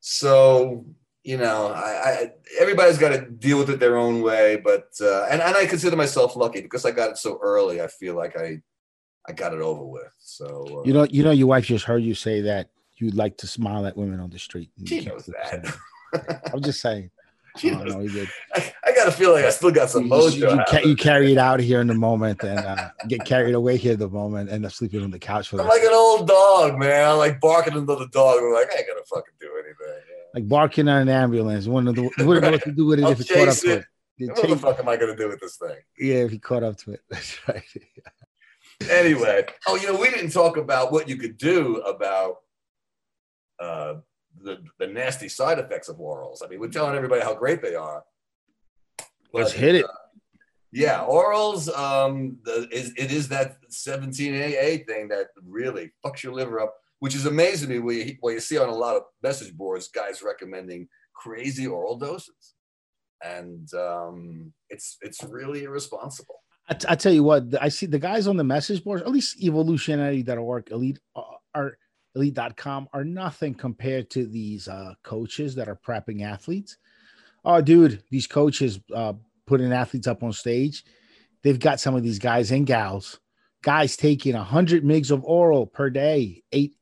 [0.00, 0.84] So
[1.22, 2.30] you know, I, I
[2.60, 4.56] everybody's got to deal with it their own way.
[4.56, 7.80] But uh, and and I consider myself lucky because I got it so early.
[7.80, 8.60] I feel like I
[9.26, 10.12] I got it over with.
[10.18, 13.38] So uh, You know, you know, your wife just heard you say that you'd like
[13.38, 14.70] to smile at women on the street.
[14.84, 15.74] she knows that.
[16.52, 17.10] I'm just saying.
[17.58, 18.28] she Oh, no, you did.
[18.54, 20.34] I, I got to feel like I still got some You, mojo.
[20.34, 23.54] you, you, ca- you carry it out here in the moment and uh, get carried
[23.54, 25.92] away here in the moment, end up sleeping on the couch for I'm like an
[25.92, 27.10] old dog, man.
[27.10, 28.38] I'm like barking into the dog.
[28.42, 30.02] I'm like, I ain't gonna fucking do anything.
[30.34, 31.66] like barking on an ambulance.
[31.66, 33.60] Wouldn't know, wouldn't know what to do with it I'll if he caught up chase
[33.62, 33.84] to it.
[34.18, 34.30] it.
[34.36, 35.76] What the fuck am I gonna do with this thing?
[35.98, 37.00] yeah, if he caught up to it.
[37.10, 37.62] That's right.
[38.90, 42.36] Anyway, oh, you know, we didn't talk about what you could do about
[43.60, 43.94] uh,
[44.42, 46.44] the, the nasty side effects of orals.
[46.44, 48.04] I mean, we're telling everybody how great they are.
[49.32, 49.84] Let's hit it.
[49.84, 49.88] Uh,
[50.74, 56.58] yeah, orals um, the, is it is that 17AA thing that really fucks your liver
[56.60, 57.80] up, which is amazing to me.
[57.80, 61.96] Where you, where you see on a lot of message boards, guys recommending crazy oral
[61.96, 62.54] doses,
[63.24, 66.40] and um, it's it's really irresponsible.
[66.68, 69.10] I, t- I tell you what, I see the guys on the message boards, at
[69.10, 71.22] least evolutionary.org, elite uh,
[71.54, 71.78] are
[72.14, 76.76] elite.com are nothing compared to these uh, coaches that are prepping athletes.
[77.44, 79.14] Oh, dude, these coaches uh,
[79.46, 80.84] putting athletes up on stage.
[81.42, 83.20] They've got some of these guys and gals,
[83.62, 86.74] guys taking 100 mgs of oral per day, eight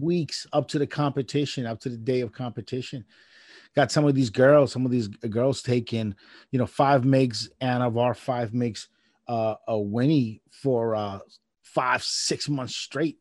[0.00, 3.04] weeks up to the competition, up to the day of competition.
[3.76, 6.14] Got some of these girls, some of these girls taking,
[6.50, 8.86] you know, five mgs Anavar, five mgs
[9.28, 11.18] uh, a Winnie for uh,
[11.62, 13.18] five, six months straight.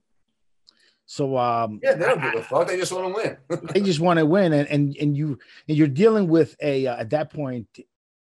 [1.08, 2.68] So um, yeah, they don't give a fuck.
[2.68, 3.70] They just want to win.
[3.74, 6.98] they just want to win, and and and you and you're dealing with a uh,
[6.98, 7.68] at that point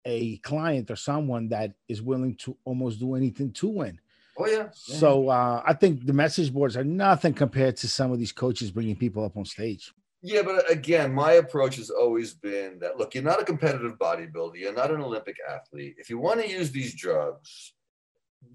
[0.04, 4.00] a client or someone that is willing to almost do anything to win.
[4.36, 4.56] Oh yeah.
[4.56, 4.96] yeah.
[4.96, 8.72] So uh, I think the message boards are nothing compared to some of these coaches
[8.72, 9.92] bringing people up on stage.
[10.20, 14.56] Yeah, but again, my approach has always been that look, you're not a competitive bodybuilder,
[14.56, 15.96] you're not an Olympic athlete.
[15.98, 17.74] If you want to use these drugs,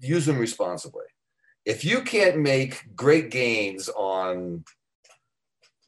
[0.00, 1.04] use them responsibly.
[1.68, 4.64] If you can't make great gains on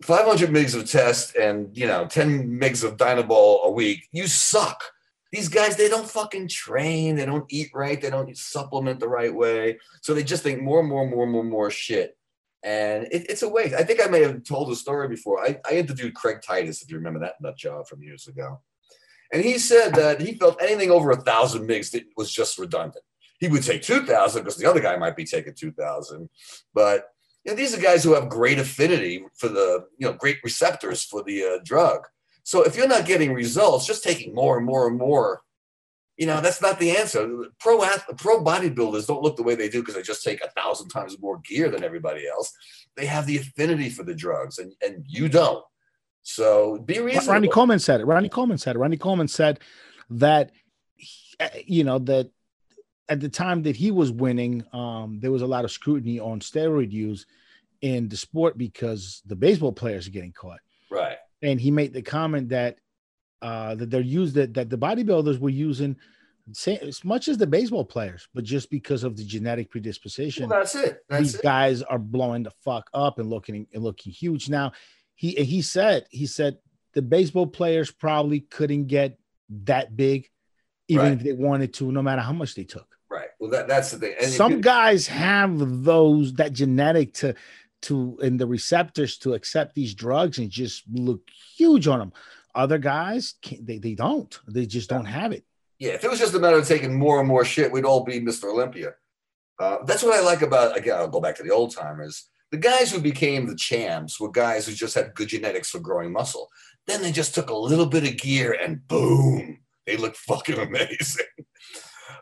[0.03, 4.83] 500 mgs of test and you know 10 mgs of Dianabol a week, you suck.
[5.33, 9.35] These guys, they don't fucking train, they don't eat right, they don't supplement the right
[9.35, 12.17] way, so they just think more, and more, and more, and more, more shit
[12.63, 13.75] and it, it's a waste.
[13.75, 15.43] I think I may have told the story before.
[15.43, 18.61] I, I interviewed Craig Titus, if you remember that nut job from years ago.
[19.33, 23.05] And he said that he felt anything over a thousand MIGs was just redundant.
[23.41, 26.29] He would take 2,000 because the other guy might be taking 2,000.
[26.73, 27.09] But
[27.45, 31.03] you know, these are guys who have great affinity for the, you know, great receptors
[31.03, 32.07] for the uh, drug.
[32.45, 35.43] So if you're not getting results, just taking more and more and more
[36.21, 37.27] you know, that's not the answer.
[37.59, 37.79] Pro
[38.19, 41.19] pro bodybuilders don't look the way they do because they just take a thousand times
[41.19, 42.53] more gear than everybody else.
[42.95, 45.65] They have the affinity for the drugs, and, and you don't.
[46.23, 47.33] So be reasonable.
[47.33, 48.05] Ronnie Coleman said it.
[48.05, 48.81] Ronnie Coleman said it.
[48.81, 49.61] Ronnie Coleman said
[50.11, 50.53] that
[51.39, 52.31] eh, you know that
[53.11, 56.41] at the time that he was winning, um, there was a lot of scrutiny on
[56.41, 57.27] steroid use
[57.83, 60.61] in the sport because the baseball players are getting caught.
[60.91, 61.17] Right.
[61.43, 62.79] And he made the comment that
[63.43, 65.97] uh, that they're used that, that the bodybuilders were using
[66.67, 70.75] as much as the baseball players, but just because of the genetic predisposition, well, that's
[70.75, 70.99] it.
[71.09, 71.43] That's these it.
[71.43, 74.49] guys are blowing the fuck up and looking and looking huge.
[74.49, 74.73] Now,
[75.15, 76.59] he he said he said
[76.93, 79.19] the baseball players probably couldn't get
[79.65, 80.29] that big,
[80.89, 81.13] even right.
[81.13, 82.90] if they wanted to, no matter how much they took.
[83.41, 84.15] Well, that, that's the thing.
[84.21, 87.35] And Some could, guys have those that genetic to
[87.83, 91.23] to and the receptors to accept these drugs and just look
[91.57, 92.13] huge on them.
[92.55, 94.39] Other guys, they, they don't.
[94.47, 95.45] They just don't have it.
[95.79, 98.05] Yeah, if it was just a matter of taking more and more shit, we'd all
[98.05, 98.45] be Mr.
[98.45, 98.95] Olympia.
[99.59, 102.29] Uh, that's what I like about, again, I'll go back to the old timers.
[102.51, 106.13] The guys who became the champs were guys who just had good genetics for growing
[106.13, 106.49] muscle.
[106.87, 111.27] Then they just took a little bit of gear and boom, they look fucking amazing.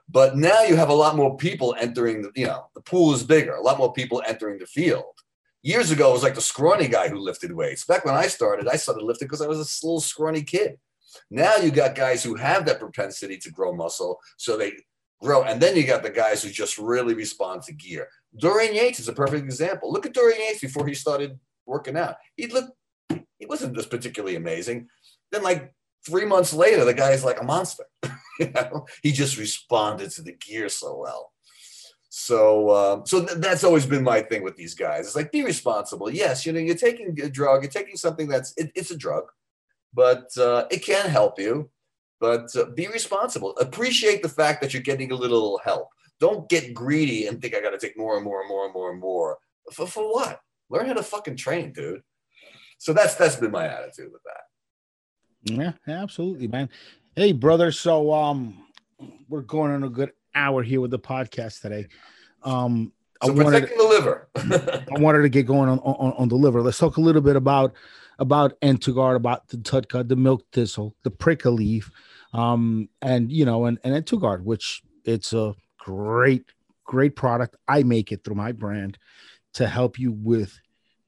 [0.09, 3.23] But now you have a lot more people entering the, you know, the pool is
[3.23, 5.15] bigger, a lot more people entering the field
[5.63, 7.85] years ago, it was like the scrawny guy who lifted weights.
[7.85, 10.79] Back when I started, I started lifting because I was a little scrawny kid.
[11.31, 14.73] Now you got guys who have that propensity to grow muscle, so they
[15.21, 15.43] grow.
[15.43, 18.09] And then you got the guys who just really respond to gear.
[18.39, 19.93] Dorian Yates is a perfect example.
[19.93, 22.17] Look at Dorian Yates before he started working out.
[22.37, 22.73] He looked,
[23.11, 24.89] he wasn't just particularly amazing.
[25.33, 25.75] Then, like
[26.07, 27.85] three months later, the guy's like a monster.
[28.55, 31.33] know, he just responded to the gear so well.
[32.11, 35.07] So, um, so th- that's always been my thing with these guys.
[35.07, 36.11] It's like be responsible.
[36.11, 37.63] Yes, you know, you're taking a drug.
[37.63, 39.25] You're taking something that's it, it's a drug,
[39.93, 41.71] but uh, it can help you.
[42.21, 43.57] But uh, be responsible.
[43.59, 45.91] Appreciate the fact that you're getting a little help.
[46.19, 48.75] Don't get greedy and think I got to take more and more and more and
[48.75, 49.39] more and more.
[49.73, 50.41] For, for what?
[50.71, 52.03] Learn how to fucking train, dude.
[52.79, 55.53] So that's that's been my attitude with that.
[55.53, 56.69] Yeah, absolutely, man.
[57.19, 57.73] Hey, brother.
[57.73, 58.65] So um,
[59.29, 61.89] we're going on a good hour here with the podcast today.
[62.45, 62.93] Um,
[63.25, 64.29] so I wanted, the liver.
[64.37, 66.63] I wanted to get going on, on, on the liver.
[66.63, 67.75] Let's talk a little bit about
[68.21, 71.91] about Entogard, about the TUDCA, the milk thistle, the prickle leaf,
[72.35, 76.45] um, and you know, and and Entogard, which it's a great
[76.85, 77.57] great product.
[77.67, 78.97] I make it through my brand
[79.55, 80.57] to help you with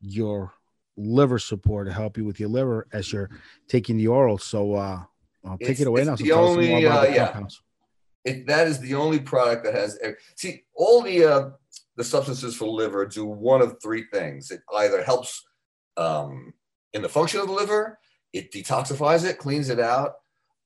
[0.01, 0.55] your
[0.97, 3.31] liver support, to help you with your liver as you're
[3.69, 4.39] taking the oral.
[4.39, 5.03] So uh,
[5.45, 6.17] I'll take it's, it away now.
[6.17, 7.41] So the only, uh, yeah.
[8.25, 9.99] It, that is the only product that has
[10.37, 11.51] see all the uh,
[11.97, 14.51] the substances for liver do one of three things.
[14.51, 15.43] It either helps
[15.97, 16.53] um,
[16.93, 17.99] in the function of the liver,
[18.33, 20.15] it detoxifies it, cleans it out.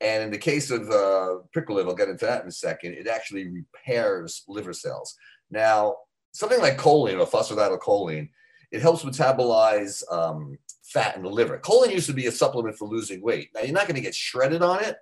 [0.01, 2.95] And in the case of uh, prickly liver, I'll get into that in a second,
[2.95, 5.15] it actually repairs liver cells.
[5.51, 5.97] Now,
[6.33, 8.29] something like choline or phosphatidylcholine,
[8.73, 10.59] it helps metabolize um,
[10.95, 11.59] fat in the liver.
[11.59, 13.51] Choline used to be a supplement for losing weight.
[13.55, 14.97] Now, you're not going to get shredded on it,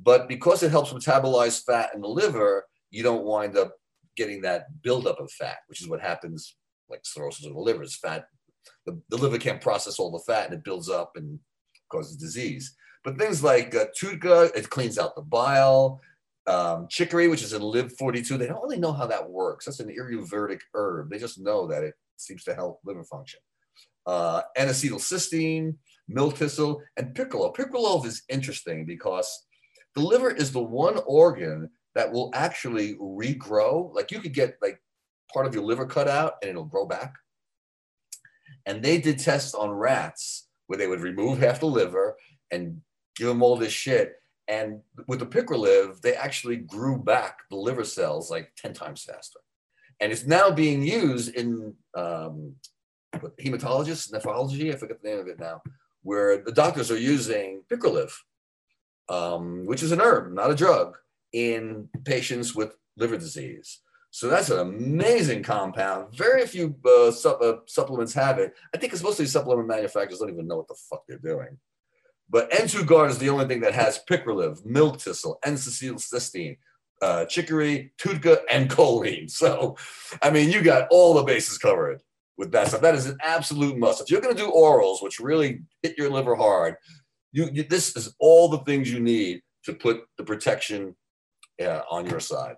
[0.00, 3.74] but because it helps metabolize fat in the liver, you don't wind up
[4.16, 6.56] getting that buildup of fat, which is what happens
[6.90, 7.82] like cirrhosis of the liver.
[7.84, 8.26] Is fat,
[8.84, 11.38] the, the liver can't process all the fat and it builds up and
[11.90, 12.74] causes disease.
[13.04, 16.00] But things like uh, TUDCA, it cleans out the bile.
[16.48, 19.66] Um, chicory, which is in LIV42, they don't really know how that works.
[19.66, 21.10] That's an ayurvedic herb.
[21.10, 23.40] They just know that it seems to help liver function.
[24.08, 25.76] Uh, N-acetylcysteine,
[26.08, 27.54] milk thistle, and Picroliv.
[27.54, 29.44] Picroliv is interesting because
[29.94, 33.94] the liver is the one organ that will actually regrow.
[33.94, 34.80] Like you could get like
[35.32, 37.16] part of your liver cut out and it'll grow back.
[38.64, 42.16] And they did tests on rats where they would remove half the liver
[42.50, 42.80] and
[43.16, 44.14] give them all this shit.
[44.46, 49.40] And with the Picroliv, they actually grew back the liver cells like 10 times faster.
[50.00, 52.54] And it's now being used in um,
[53.14, 55.62] hematologists, nephrology, I forget the name of it now,
[56.02, 58.12] where the doctors are using Picroliv,
[59.08, 60.96] um, which is an herb, not a drug,
[61.32, 63.80] in patients with liver disease.
[64.10, 66.16] So that's an amazing compound.
[66.16, 68.54] Very few uh, uh, supplements have it.
[68.74, 71.58] I think it's mostly supplement manufacturers don't even know what the fuck they're doing.
[72.30, 76.58] But N2 Guard is the only thing that has Picroliv, milk thistle, N-acetylcysteine,
[77.00, 79.30] uh, chicory, TUDCA, and choline.
[79.30, 79.76] So,
[80.22, 82.00] I mean, you got all the bases covered
[82.38, 82.80] with that stuff.
[82.80, 84.00] That is an absolute must.
[84.00, 86.76] If you're going to do orals, which really hit your liver hard,
[87.32, 90.96] you, you this is all the things you need to put the protection
[91.60, 92.56] uh, on your side.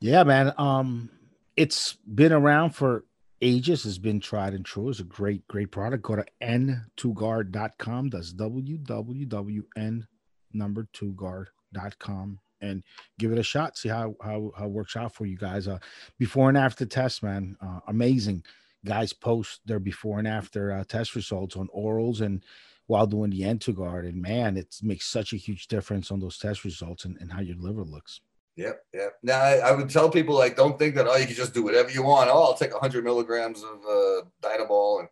[0.00, 0.54] Yeah, man.
[0.56, 1.10] Um,
[1.56, 3.04] it's been around for
[3.42, 3.84] ages.
[3.84, 4.88] It's been tried and true.
[4.88, 6.02] It's a great, great product.
[6.02, 8.10] Go to n2guard.com.
[8.10, 10.06] That's www.n
[10.52, 12.82] number two guard.com and
[13.18, 13.76] give it a shot.
[13.76, 15.68] See how how how it works out for you guys.
[15.68, 15.78] Uh,
[16.18, 18.44] before and after test, man, uh, amazing.
[18.84, 22.42] Guys post their before and after uh, test results on orals and
[22.86, 26.64] while doing the N2Guard, and man, it makes such a huge difference on those test
[26.64, 28.20] results and, and how your liver looks.
[28.56, 29.12] Yep, yep.
[29.22, 31.62] Now I, I, would tell people like, don't think that oh, you can just do
[31.62, 32.30] whatever you want.
[32.30, 34.20] Oh, I'll take 100 milligrams of uh.
[34.98, 35.08] And,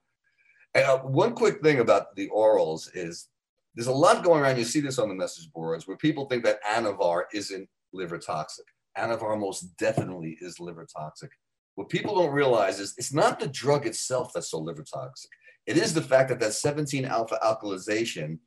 [0.75, 3.29] and uh, one quick thing about the orals is
[3.75, 4.59] there's a lot going around.
[4.59, 8.67] You see this on the message boards where people think that Anavar isn't liver toxic.
[8.97, 11.31] Anavar most definitely is liver toxic.
[11.75, 15.31] What people don't realize is it's not the drug itself that's so liver toxic.
[15.67, 18.39] It is the fact that that 17 alpha alkylation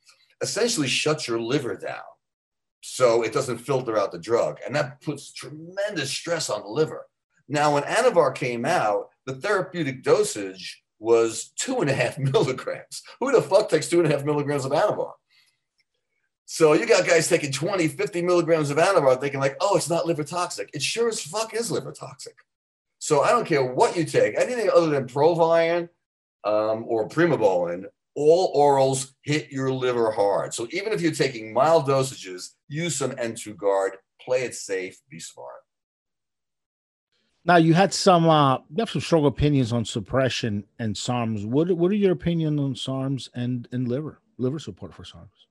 [0.41, 2.03] essentially shuts your liver down
[2.81, 4.59] so it doesn't filter out the drug.
[4.65, 7.07] And that puts tremendous stress on the liver.
[7.49, 13.03] Now, when Anavar came out, the therapeutic dosage was two and a half milligrams.
[13.19, 15.13] Who the fuck takes two and a half milligrams of Anavar?
[16.45, 20.05] So you got guys taking 20, 50 milligrams of Anavar thinking like, oh, it's not
[20.05, 20.69] liver toxic.
[20.73, 22.35] It sure as fuck is liver toxic.
[22.99, 25.89] So I don't care what you take, anything other than Proviron
[26.45, 27.85] um, or Primobolan
[28.17, 30.51] all orals hit your liver hard.
[30.51, 35.19] So even if you're taking mild dosages, use some N2 guard, play it safe, be
[35.19, 35.61] smart.
[37.47, 41.45] Now you had some uh you have some strong opinions on suppression and SARMs.
[41.45, 45.47] What what are your opinions on SARMs and and liver liver support for SARMs?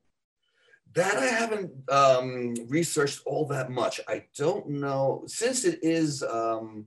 [0.93, 4.01] That I haven't um, researched all that much.
[4.09, 6.87] I don't know since it is um,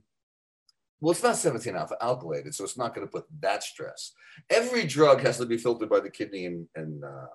[1.00, 4.12] well, it's not 17 alpha alkylated, so it's not going to put that stress.
[4.48, 7.26] Every drug has to be filtered by the kidney and and, uh,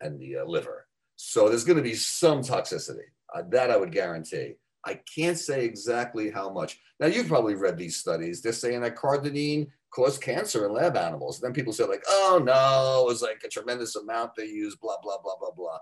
[0.00, 3.10] and the uh, liver, so there's going to be some toxicity.
[3.34, 4.54] Uh, that I would guarantee.
[4.84, 6.78] I can't say exactly how much.
[6.98, 8.40] Now you've probably read these studies.
[8.40, 11.38] They're saying that cardarine caused cancer in lab animals.
[11.38, 14.80] And then people say like, "Oh no, it was like a tremendous amount they used."
[14.80, 15.78] Blah blah blah blah blah.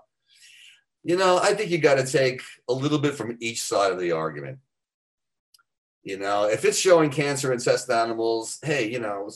[1.03, 3.99] You know, I think you got to take a little bit from each side of
[3.99, 4.59] the argument.
[6.03, 9.29] You know, if it's showing cancer in test animals, hey, you know,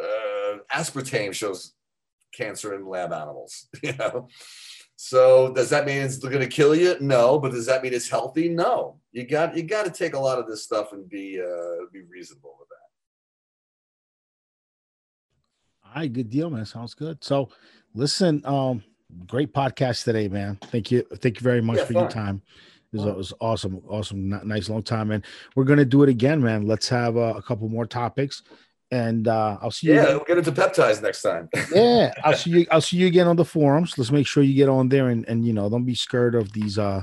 [0.00, 1.74] uh, aspartame shows
[2.32, 3.68] cancer in lab animals.
[3.82, 4.28] You know,
[5.04, 6.96] so does that mean it's going to kill you?
[7.00, 8.48] No, but does that mean it's healthy?
[8.48, 9.00] No.
[9.10, 12.02] You got you got to take a lot of this stuff and be uh, be
[12.02, 12.76] reasonable with that.
[15.88, 16.64] All right, good deal, man.
[16.64, 17.22] Sounds good.
[17.24, 17.48] So,
[17.94, 18.84] listen, um,
[19.26, 20.56] great podcast today, man.
[20.66, 22.02] Thank you, thank you very much yeah, for fine.
[22.02, 22.42] your time.
[22.92, 25.24] It was, it was awesome, awesome, nice long time, and
[25.56, 26.68] we're gonna do it again, man.
[26.68, 28.44] Let's have uh, a couple more topics,
[28.92, 29.94] and uh, I'll see you.
[29.94, 30.16] Yeah, again.
[30.16, 31.48] we'll get into peptides next time.
[31.74, 32.66] yeah, I'll see you.
[32.70, 33.96] I'll see you again on the forums.
[33.96, 36.52] Let's make sure you get on there, and and you know, don't be scared of
[36.52, 37.02] these uh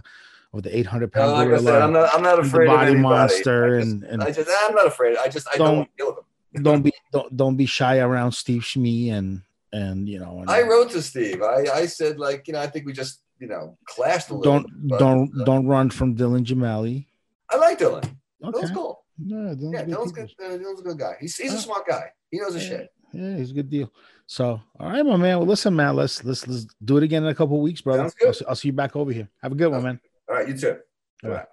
[0.54, 3.76] of the 800 pound no, like I said, I'm not, I'm not afraid body monster
[3.76, 5.18] I just, and, and I just I'm not afraid.
[5.18, 6.16] I just I don't, don't deal with
[6.54, 6.64] them.
[6.64, 9.42] don't be don't don't be shy around Steve Schmee and
[9.74, 10.40] and you know.
[10.42, 11.42] And, I wrote to Steve.
[11.42, 14.60] I I said like you know I think we just you know clashed a little.
[14.60, 17.06] don't bit, don't uh, don't run from Dylan Gemelli.
[17.50, 18.08] I like Dylan.
[18.44, 18.74] Okay.
[18.74, 18.99] Cool.
[19.22, 20.32] Yeah, Dylan's Yeah, good Dylan's good.
[20.40, 21.14] Uh, Dylan's a good guy.
[21.20, 22.12] He's he's Uh, a smart guy.
[22.32, 22.70] He knows his yeah.
[22.70, 22.90] shit.
[23.12, 23.92] Yeah, he's a good deal.
[24.28, 25.40] So, all right, my man.
[25.40, 25.96] Well, listen, man.
[25.96, 28.12] Let's let's let's do it again in a couple of weeks, brother.
[28.20, 28.28] Good.
[28.28, 29.28] I'll, see- I'll see you back over here.
[29.42, 30.00] Have a good one, man.
[30.30, 30.78] All right, you too.
[31.24, 31.38] All All right.
[31.40, 31.48] right.